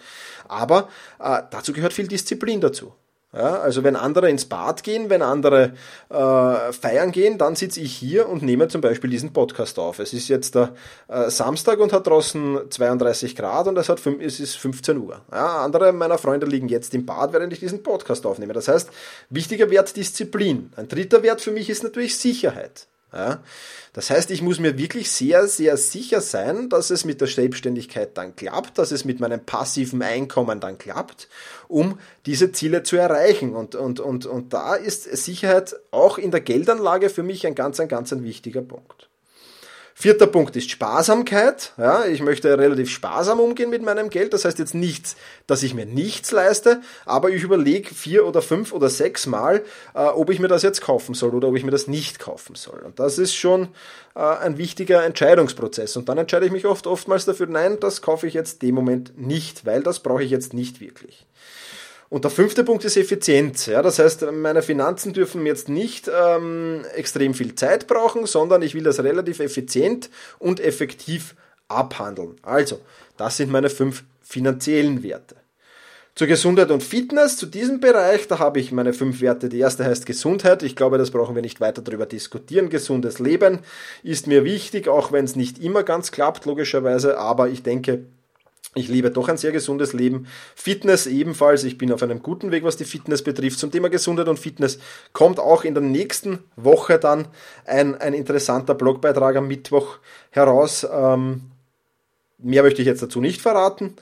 Aber 0.48 0.88
äh, 1.20 1.42
dazu 1.52 1.72
gehört 1.72 1.92
viel 1.92 2.08
Disziplin 2.08 2.60
dazu. 2.60 2.92
Ja, 3.36 3.60
also 3.60 3.84
wenn 3.84 3.96
andere 3.96 4.30
ins 4.30 4.46
Bad 4.46 4.82
gehen, 4.82 5.10
wenn 5.10 5.20
andere 5.20 5.72
äh, 6.08 6.72
feiern 6.72 7.12
gehen, 7.12 7.36
dann 7.36 7.54
sitze 7.54 7.80
ich 7.80 7.94
hier 7.94 8.30
und 8.30 8.42
nehme 8.42 8.68
zum 8.68 8.80
Beispiel 8.80 9.10
diesen 9.10 9.34
Podcast 9.34 9.78
auf. 9.78 9.98
Es 9.98 10.14
ist 10.14 10.28
jetzt 10.28 10.54
der 10.54 10.72
äh, 11.08 11.28
Samstag 11.28 11.78
und 11.80 11.92
hat 11.92 12.06
draußen 12.06 12.70
32 12.70 13.36
Grad 13.36 13.68
und 13.68 13.76
es, 13.76 13.90
hat 13.90 14.00
fünf, 14.00 14.22
es 14.22 14.40
ist 14.40 14.56
15 14.56 14.96
Uhr. 14.96 15.20
Ja, 15.30 15.58
andere 15.58 15.92
meiner 15.92 16.16
Freunde 16.16 16.46
liegen 16.46 16.68
jetzt 16.68 16.94
im 16.94 17.04
Bad, 17.04 17.34
während 17.34 17.52
ich 17.52 17.60
diesen 17.60 17.82
Podcast 17.82 18.24
aufnehme. 18.24 18.54
Das 18.54 18.68
heißt, 18.68 18.90
wichtiger 19.28 19.68
Wert 19.70 19.94
Disziplin. 19.96 20.72
Ein 20.76 20.88
dritter 20.88 21.22
Wert 21.22 21.42
für 21.42 21.50
mich 21.50 21.68
ist 21.68 21.82
natürlich 21.82 22.16
Sicherheit. 22.16 22.88
Ja? 23.16 23.42
Das 23.92 24.10
heißt, 24.10 24.30
ich 24.30 24.42
muss 24.42 24.60
mir 24.60 24.76
wirklich 24.76 25.10
sehr, 25.10 25.48
sehr 25.48 25.78
sicher 25.78 26.20
sein, 26.20 26.68
dass 26.68 26.90
es 26.90 27.06
mit 27.06 27.20
der 27.22 27.28
Selbstständigkeit 27.28 28.16
dann 28.18 28.36
klappt, 28.36 28.76
dass 28.76 28.90
es 28.90 29.06
mit 29.06 29.20
meinem 29.20 29.44
passiven 29.44 30.02
Einkommen 30.02 30.60
dann 30.60 30.76
klappt, 30.76 31.28
um 31.66 31.98
diese 32.26 32.52
Ziele 32.52 32.82
zu 32.82 32.96
erreichen. 32.96 33.56
Und, 33.56 33.74
und, 33.74 34.00
und, 34.00 34.26
und 34.26 34.52
da 34.52 34.74
ist 34.74 35.04
Sicherheit 35.04 35.76
auch 35.90 36.18
in 36.18 36.30
der 36.30 36.42
Geldanlage 36.42 37.08
für 37.08 37.22
mich 37.22 37.46
ein 37.46 37.54
ganz, 37.54 37.80
ein 37.80 37.88
ganz 37.88 38.12
ein 38.12 38.22
wichtiger 38.22 38.60
Punkt. 38.60 39.08
Vierter 39.98 40.26
Punkt 40.26 40.54
ist 40.56 40.68
Sparsamkeit. 40.68 41.72
Ja, 41.78 42.04
ich 42.04 42.20
möchte 42.20 42.58
relativ 42.58 42.90
sparsam 42.90 43.40
umgehen 43.40 43.70
mit 43.70 43.80
meinem 43.80 44.10
Geld. 44.10 44.34
Das 44.34 44.44
heißt 44.44 44.58
jetzt 44.58 44.74
nichts, 44.74 45.16
dass 45.46 45.62
ich 45.62 45.72
mir 45.72 45.86
nichts 45.86 46.32
leiste, 46.32 46.82
aber 47.06 47.30
ich 47.30 47.42
überlege 47.42 47.94
vier 47.94 48.26
oder 48.26 48.42
fünf 48.42 48.74
oder 48.74 48.90
sechs 48.90 49.24
Mal, 49.24 49.62
äh, 49.94 50.00
ob 50.00 50.28
ich 50.28 50.38
mir 50.38 50.48
das 50.48 50.62
jetzt 50.62 50.82
kaufen 50.82 51.14
soll 51.14 51.34
oder 51.34 51.48
ob 51.48 51.56
ich 51.56 51.64
mir 51.64 51.70
das 51.70 51.86
nicht 51.86 52.18
kaufen 52.18 52.56
soll. 52.56 52.80
Und 52.80 52.98
das 52.98 53.16
ist 53.16 53.34
schon 53.34 53.68
äh, 54.14 54.20
ein 54.20 54.58
wichtiger 54.58 55.02
Entscheidungsprozess. 55.02 55.96
Und 55.96 56.10
dann 56.10 56.18
entscheide 56.18 56.44
ich 56.44 56.52
mich 56.52 56.66
oft 56.66 56.86
oftmals 56.86 57.24
dafür, 57.24 57.46
nein, 57.46 57.80
das 57.80 58.02
kaufe 58.02 58.26
ich 58.26 58.34
jetzt 58.34 58.60
dem 58.60 58.74
Moment 58.74 59.18
nicht, 59.18 59.64
weil 59.64 59.82
das 59.82 60.00
brauche 60.00 60.22
ich 60.22 60.30
jetzt 60.30 60.52
nicht 60.52 60.78
wirklich. 60.78 61.24
Und 62.08 62.24
der 62.24 62.30
fünfte 62.30 62.62
Punkt 62.62 62.84
ist 62.84 62.96
Effizienz. 62.96 63.66
Ja, 63.66 63.82
das 63.82 63.98
heißt, 63.98 64.30
meine 64.32 64.62
Finanzen 64.62 65.12
dürfen 65.12 65.44
jetzt 65.44 65.68
nicht 65.68 66.08
ähm, 66.08 66.84
extrem 66.94 67.34
viel 67.34 67.54
Zeit 67.54 67.86
brauchen, 67.86 68.26
sondern 68.26 68.62
ich 68.62 68.74
will 68.74 68.84
das 68.84 69.02
relativ 69.02 69.40
effizient 69.40 70.08
und 70.38 70.60
effektiv 70.60 71.34
abhandeln. 71.68 72.36
Also, 72.42 72.80
das 73.16 73.36
sind 73.36 73.50
meine 73.50 73.70
fünf 73.70 74.04
finanziellen 74.22 75.02
Werte. 75.02 75.36
Zur 76.14 76.28
Gesundheit 76.28 76.70
und 76.70 76.82
Fitness, 76.82 77.36
zu 77.36 77.44
diesem 77.44 77.78
Bereich, 77.78 78.26
da 78.26 78.38
habe 78.38 78.58
ich 78.58 78.72
meine 78.72 78.94
fünf 78.94 79.20
Werte. 79.20 79.50
Die 79.50 79.58
erste 79.58 79.84
heißt 79.84 80.06
Gesundheit. 80.06 80.62
Ich 80.62 80.74
glaube, 80.74 80.96
das 80.96 81.10
brauchen 81.10 81.34
wir 81.34 81.42
nicht 81.42 81.60
weiter 81.60 81.82
darüber 81.82 82.06
diskutieren. 82.06 82.70
Gesundes 82.70 83.18
Leben 83.18 83.58
ist 84.02 84.26
mir 84.26 84.42
wichtig, 84.42 84.88
auch 84.88 85.12
wenn 85.12 85.26
es 85.26 85.36
nicht 85.36 85.58
immer 85.58 85.82
ganz 85.82 86.12
klappt, 86.12 86.46
logischerweise. 86.46 87.18
Aber 87.18 87.48
ich 87.50 87.62
denke, 87.62 88.06
ich 88.76 88.88
lebe 88.88 89.10
doch 89.10 89.28
ein 89.28 89.38
sehr 89.38 89.52
gesundes 89.52 89.94
Leben. 89.94 90.26
Fitness 90.54 91.06
ebenfalls. 91.06 91.64
Ich 91.64 91.78
bin 91.78 91.90
auf 91.92 92.02
einem 92.02 92.22
guten 92.22 92.50
Weg, 92.52 92.62
was 92.62 92.76
die 92.76 92.84
Fitness 92.84 93.22
betrifft. 93.22 93.58
Zum 93.58 93.70
Thema 93.70 93.88
Gesundheit 93.88 94.28
und 94.28 94.38
Fitness 94.38 94.78
kommt 95.12 95.40
auch 95.40 95.64
in 95.64 95.74
der 95.74 95.82
nächsten 95.82 96.40
Woche 96.56 96.98
dann 96.98 97.28
ein, 97.64 97.94
ein 97.94 98.12
interessanter 98.12 98.74
Blogbeitrag 98.74 99.36
am 99.36 99.48
Mittwoch 99.48 99.98
heraus. 100.30 100.86
Ähm, 100.92 101.42
mehr 102.38 102.62
möchte 102.62 102.82
ich 102.82 102.86
jetzt 102.86 103.02
dazu 103.02 103.20
nicht 103.20 103.40
verraten. 103.40 103.96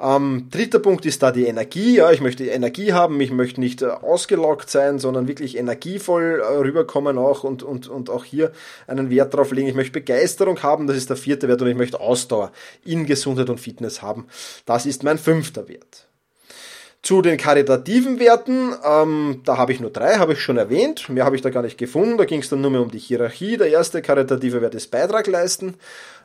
Ähm, 0.00 0.48
dritter 0.50 0.78
Punkt 0.78 1.04
ist 1.04 1.22
da 1.22 1.30
die 1.30 1.44
Energie. 1.44 1.96
Ja, 1.96 2.10
ich 2.10 2.22
möchte 2.22 2.46
Energie 2.46 2.94
haben, 2.94 3.20
ich 3.20 3.30
möchte 3.30 3.60
nicht 3.60 3.82
äh, 3.82 3.86
ausgelockt 3.86 4.70
sein, 4.70 4.98
sondern 4.98 5.28
wirklich 5.28 5.58
energievoll 5.58 6.40
äh, 6.40 6.56
rüberkommen 6.56 7.18
auch 7.18 7.44
und, 7.44 7.62
und, 7.62 7.86
und 7.88 8.08
auch 8.08 8.24
hier 8.24 8.52
einen 8.86 9.10
Wert 9.10 9.34
drauf 9.34 9.52
legen. 9.52 9.68
Ich 9.68 9.74
möchte 9.74 9.92
Begeisterung 9.92 10.62
haben, 10.62 10.86
das 10.86 10.96
ist 10.96 11.10
der 11.10 11.18
vierte 11.18 11.48
Wert 11.48 11.60
und 11.60 11.68
ich 11.68 11.76
möchte 11.76 12.00
Ausdauer 12.00 12.50
in 12.82 13.04
Gesundheit 13.04 13.50
und 13.50 13.60
Fitness 13.60 14.00
haben. 14.00 14.26
Das 14.64 14.86
ist 14.86 15.02
mein 15.02 15.18
fünfter 15.18 15.68
Wert. 15.68 16.06
Zu 17.02 17.22
den 17.22 17.38
karitativen 17.38 18.18
Werten, 18.20 18.74
ähm, 18.84 19.40
da 19.44 19.56
habe 19.56 19.72
ich 19.72 19.80
nur 19.80 19.90
drei, 19.90 20.16
habe 20.16 20.34
ich 20.34 20.40
schon 20.40 20.58
erwähnt. 20.58 21.08
Mehr 21.08 21.24
habe 21.24 21.34
ich 21.34 21.40
da 21.40 21.48
gar 21.48 21.62
nicht 21.62 21.78
gefunden. 21.78 22.18
Da 22.18 22.26
ging 22.26 22.40
es 22.40 22.50
dann 22.50 22.60
nur 22.60 22.70
mehr 22.70 22.82
um 22.82 22.90
die 22.90 22.98
Hierarchie. 22.98 23.56
Der 23.56 23.68
erste 23.68 24.02
karitative 24.02 24.60
Wert 24.60 24.74
ist 24.74 24.90
Beitrag 24.90 25.26
leisten. 25.26 25.76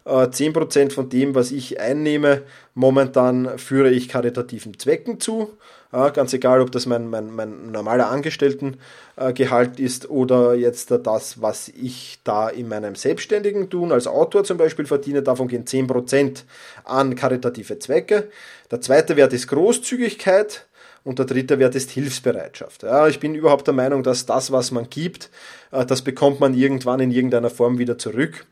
Äh, 0.05 0.27
10% 0.27 0.91
von 0.91 1.09
dem, 1.09 1.33
was 1.33 1.51
ich 1.51 1.79
einnehme, 1.79 2.43
momentan 2.75 3.57
führe 3.57 3.89
ich 3.89 4.07
karitativen 4.07 4.77
Zwecken 4.77 5.19
zu. 5.19 5.57
Äh, 5.91 6.11
ganz 6.11 6.33
egal, 6.33 6.61
ob 6.61 6.71
das 6.71 6.85
mein, 6.85 7.09
mein, 7.09 7.31
mein 7.31 7.71
normaler 7.71 8.09
Angestelltengehalt 8.09 9.79
ist 9.79 10.09
oder 10.09 10.53
jetzt 10.53 10.91
das, 10.91 11.41
was 11.41 11.69
ich 11.69 12.19
da 12.23 12.49
in 12.49 12.67
meinem 12.67 12.95
Selbstständigen 12.95 13.69
tun, 13.69 13.91
als 13.91 14.05
Autor 14.05 14.43
zum 14.43 14.57
Beispiel 14.57 14.85
verdiene. 14.85 15.23
Davon 15.23 15.47
gehen 15.47 15.65
10% 15.65 16.43
an 16.83 17.15
karitative 17.15 17.79
Zwecke. 17.79 18.29
Der 18.69 18.81
zweite 18.81 19.15
Wert 19.15 19.33
ist 19.33 19.47
Großzügigkeit. 19.47 20.67
Und 21.03 21.19
der 21.19 21.27
dritte 21.27 21.59
Wert 21.59 21.75
ist 21.75 21.91
Hilfsbereitschaft. 21.91 22.81
Ja, 22.81 23.07
ich 23.07 23.19
bin 23.19 23.35
überhaupt 23.35 23.67
der 23.67 23.75
Meinung, 23.75 24.01
dass 24.01 24.25
das, 24.25 24.51
was 24.51 24.71
man 24.71 24.89
gibt, 24.89 25.29
äh, 25.71 25.85
das 25.85 26.01
bekommt 26.01 26.39
man 26.39 26.55
irgendwann 26.55 26.99
in 26.99 27.11
irgendeiner 27.11 27.51
Form 27.51 27.77
wieder 27.77 27.99
zurück. 27.99 28.47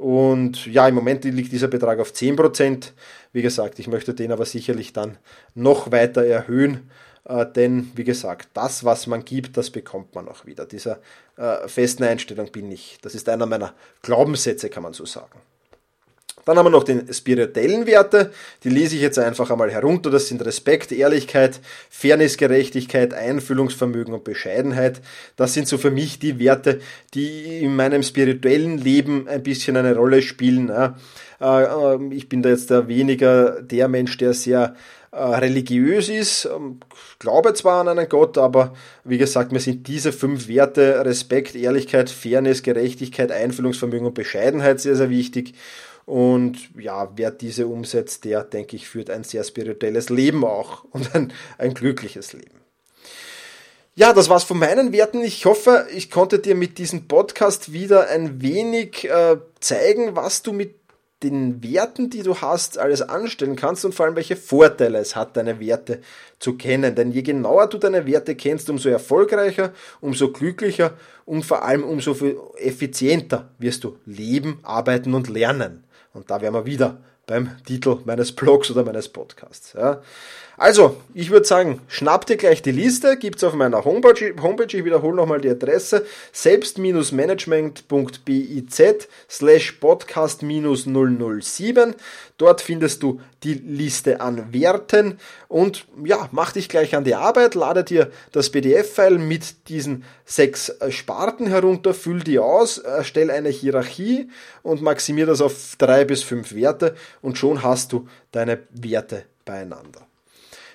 Und 0.00 0.64
ja, 0.64 0.88
im 0.88 0.94
Moment 0.94 1.24
liegt 1.24 1.52
dieser 1.52 1.68
Betrag 1.68 1.98
auf 1.98 2.12
10%. 2.12 2.92
Wie 3.34 3.42
gesagt, 3.42 3.78
ich 3.78 3.86
möchte 3.86 4.14
den 4.14 4.32
aber 4.32 4.46
sicherlich 4.46 4.94
dann 4.94 5.18
noch 5.54 5.92
weiter 5.92 6.24
erhöhen. 6.24 6.90
Äh, 7.26 7.44
denn, 7.44 7.92
wie 7.96 8.04
gesagt, 8.04 8.48
das, 8.54 8.82
was 8.82 9.06
man 9.06 9.26
gibt, 9.26 9.58
das 9.58 9.68
bekommt 9.68 10.14
man 10.14 10.26
auch 10.26 10.46
wieder. 10.46 10.64
Dieser 10.64 11.00
äh, 11.36 11.68
festen 11.68 12.04
Einstellung 12.04 12.50
bin 12.50 12.72
ich. 12.72 12.96
Das 13.02 13.14
ist 13.14 13.28
einer 13.28 13.44
meiner 13.44 13.74
Glaubenssätze, 14.00 14.70
kann 14.70 14.84
man 14.84 14.94
so 14.94 15.04
sagen. 15.04 15.38
Dann 16.44 16.56
haben 16.56 16.66
wir 16.66 16.70
noch 16.70 16.84
den 16.84 17.12
spirituellen 17.12 17.86
Werte, 17.86 18.32
die 18.64 18.70
lese 18.70 18.96
ich 18.96 19.02
jetzt 19.02 19.18
einfach 19.18 19.50
einmal 19.50 19.70
herunter. 19.70 20.10
Das 20.10 20.28
sind 20.28 20.44
Respekt, 20.44 20.92
Ehrlichkeit, 20.92 21.60
Fairness, 21.90 22.36
Gerechtigkeit, 22.36 23.14
Einfühlungsvermögen 23.14 24.14
und 24.14 24.24
Bescheidenheit. 24.24 25.00
Das 25.36 25.54
sind 25.54 25.68
so 25.68 25.78
für 25.78 25.90
mich 25.90 26.18
die 26.18 26.38
Werte, 26.38 26.80
die 27.14 27.60
in 27.62 27.76
meinem 27.76 28.02
spirituellen 28.02 28.78
Leben 28.78 29.28
ein 29.28 29.42
bisschen 29.42 29.76
eine 29.76 29.94
Rolle 29.94 30.22
spielen. 30.22 30.70
Äh, 30.70 30.90
ähm, 31.40 32.12
ich 32.12 32.28
bin 32.28 32.42
da 32.42 32.50
jetzt 32.50 32.70
weniger 32.70 33.62
der 33.62 33.88
Mensch, 33.88 34.16
der 34.18 34.34
sehr 34.34 34.74
äh, 35.12 35.16
religiös 35.16 36.08
ist, 36.08 36.44
ähm, 36.44 36.78
glaube 37.18 37.52
zwar 37.54 37.80
an 37.80 37.88
einen 37.88 38.08
Gott, 38.08 38.38
aber 38.38 38.74
wie 39.02 39.18
gesagt, 39.18 39.50
mir 39.50 39.58
sind 39.58 39.88
diese 39.88 40.12
fünf 40.12 40.46
Werte 40.46 41.04
Respekt, 41.04 41.56
Ehrlichkeit, 41.56 42.10
Fairness, 42.10 42.62
Gerechtigkeit, 42.62 43.32
Einfühlungsvermögen 43.32 44.06
und 44.06 44.14
Bescheidenheit 44.14 44.78
sehr, 44.78 44.94
sehr 44.94 45.10
wichtig. 45.10 45.54
Und 46.10 46.70
ja, 46.76 47.08
wer 47.14 47.30
diese 47.30 47.68
umsetzt, 47.68 48.24
der, 48.24 48.42
denke 48.42 48.74
ich, 48.74 48.88
führt 48.88 49.10
ein 49.10 49.22
sehr 49.22 49.44
spirituelles 49.44 50.08
Leben 50.10 50.44
auch 50.44 50.82
und 50.90 51.14
ein, 51.14 51.32
ein 51.56 51.72
glückliches 51.72 52.32
Leben. 52.32 52.58
Ja, 53.94 54.12
das 54.12 54.28
war's 54.28 54.42
von 54.42 54.58
meinen 54.58 54.92
Werten. 54.92 55.22
Ich 55.22 55.44
hoffe, 55.44 55.86
ich 55.94 56.10
konnte 56.10 56.40
dir 56.40 56.56
mit 56.56 56.78
diesem 56.78 57.06
Podcast 57.06 57.72
wieder 57.72 58.08
ein 58.08 58.42
wenig 58.42 59.08
äh, 59.08 59.36
zeigen, 59.60 60.16
was 60.16 60.42
du 60.42 60.52
mit 60.52 60.74
den 61.22 61.62
Werten, 61.62 62.10
die 62.10 62.24
du 62.24 62.40
hast, 62.40 62.76
alles 62.76 63.02
anstellen 63.02 63.54
kannst 63.54 63.84
und 63.84 63.94
vor 63.94 64.06
allem 64.06 64.16
welche 64.16 64.34
Vorteile 64.34 64.98
es 64.98 65.14
hat, 65.14 65.36
deine 65.36 65.60
Werte 65.60 66.00
zu 66.40 66.56
kennen. 66.56 66.96
Denn 66.96 67.12
je 67.12 67.22
genauer 67.22 67.68
du 67.68 67.78
deine 67.78 68.04
Werte 68.04 68.34
kennst, 68.34 68.68
umso 68.68 68.88
erfolgreicher, 68.88 69.72
umso 70.00 70.32
glücklicher 70.32 70.94
und 71.24 71.44
vor 71.44 71.62
allem 71.62 71.84
umso 71.84 72.16
effizienter 72.56 73.50
wirst 73.58 73.84
du 73.84 73.96
leben, 74.06 74.58
arbeiten 74.64 75.14
und 75.14 75.28
lernen. 75.28 75.84
Und 76.12 76.30
da 76.30 76.40
wären 76.40 76.54
wir 76.54 76.66
wieder 76.66 76.98
beim 77.26 77.62
Titel 77.64 77.98
meines 78.04 78.32
Blogs 78.32 78.70
oder 78.70 78.84
meines 78.84 79.08
Podcasts. 79.08 79.74
Ja. 79.74 80.02
Also, 80.60 80.96
ich 81.14 81.30
würde 81.30 81.46
sagen, 81.46 81.80
schnapp 81.88 82.26
dir 82.26 82.36
gleich 82.36 82.60
die 82.60 82.70
Liste, 82.70 83.16
gibt's 83.16 83.42
auf 83.44 83.54
meiner 83.54 83.86
Homepage, 83.86 84.34
Homepage 84.42 84.76
ich 84.76 84.84
wiederhole 84.84 85.16
nochmal 85.16 85.40
die 85.40 85.48
Adresse, 85.48 86.04
selbst-management.biz 86.32 89.08
slash 89.30 89.78
podcast-007. 89.80 91.94
Dort 92.36 92.60
findest 92.60 93.02
du 93.02 93.22
die 93.42 93.54
Liste 93.54 94.20
an 94.20 94.52
Werten 94.52 95.18
und 95.48 95.86
ja, 96.04 96.28
mach 96.30 96.52
dich 96.52 96.68
gleich 96.68 96.94
an 96.94 97.04
die 97.04 97.14
Arbeit, 97.14 97.54
lade 97.54 97.82
dir 97.82 98.10
das 98.32 98.50
PDF-File 98.50 99.16
mit 99.16 99.70
diesen 99.70 100.04
sechs 100.26 100.76
Sparten 100.90 101.46
herunter, 101.46 101.94
füll 101.94 102.20
die 102.20 102.38
aus, 102.38 102.76
erstell 102.76 103.30
eine 103.30 103.48
Hierarchie 103.48 104.28
und 104.62 104.82
maximier 104.82 105.24
das 105.24 105.40
auf 105.40 105.76
drei 105.78 106.04
bis 106.04 106.22
fünf 106.22 106.54
Werte 106.54 106.96
und 107.22 107.38
schon 107.38 107.62
hast 107.62 107.94
du 107.94 108.06
deine 108.30 108.58
Werte 108.72 109.24
beieinander. 109.46 110.09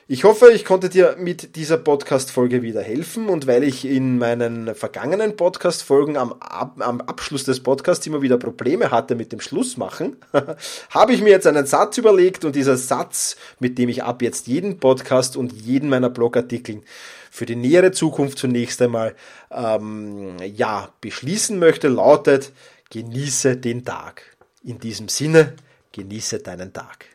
Ich 0.08 0.24
hoffe, 0.24 0.52
ich 0.52 0.65
konnte 0.65 0.88
dir 0.88 1.15
mit 1.18 1.56
dieser 1.56 1.78
Podcast-Folge 1.78 2.62
wieder 2.62 2.84
helfen 2.84 3.28
und 3.28 3.48
weil 3.48 3.63
ich 3.63 3.86
in 3.86 4.20
meinen 4.20 4.76
vergangenen 4.76 5.36
Podcast-Folgen 5.36 6.15
am, 6.15 6.36
am, 6.39 7.02
Abschluss 7.02 7.44
des 7.44 7.63
Podcasts 7.63 8.06
immer 8.06 8.22
wieder 8.22 8.38
Probleme 8.38 8.91
hatte 8.91 9.15
mit 9.15 9.32
dem 9.32 9.39
Schlussmachen, 9.39 10.18
habe 10.91 11.13
ich 11.13 11.24
mir 11.24 11.30
jetzt 11.30 11.48
einen 11.48 11.65
Satz 11.65 11.98
überlegt 11.98 12.46
und 12.46 12.56
dieser 12.56 12.78
Satz, 12.78 13.36
mit 13.60 13.80
dem 13.80 13.89
ich 13.89 14.04
ab 14.04 14.22
jetzt 14.22 14.46
jeden 14.46 14.80
Podcast 14.80 15.38
und 15.38 15.52
jeden 15.54 15.89
meiner 15.89 16.12
Blogartikeln 16.12 16.84
für 17.32 17.48
die 17.48 17.56
nähere 17.56 17.91
Zukunft 17.91 18.38
zunächst 18.38 18.84
einmal 18.84 19.15
ähm, 19.50 20.38
ja 20.46 20.89
beschließen 21.02 21.58
möchte, 21.58 21.88
lautet: 21.88 22.54
Genieße 22.91 23.58
den 23.58 23.84
Tag. 23.84 24.22
In 24.63 24.78
diesem 24.78 25.10
Sinne, 25.10 25.56
genieße 25.94 26.41
deinen 26.41 26.74
Tag. 26.74 27.14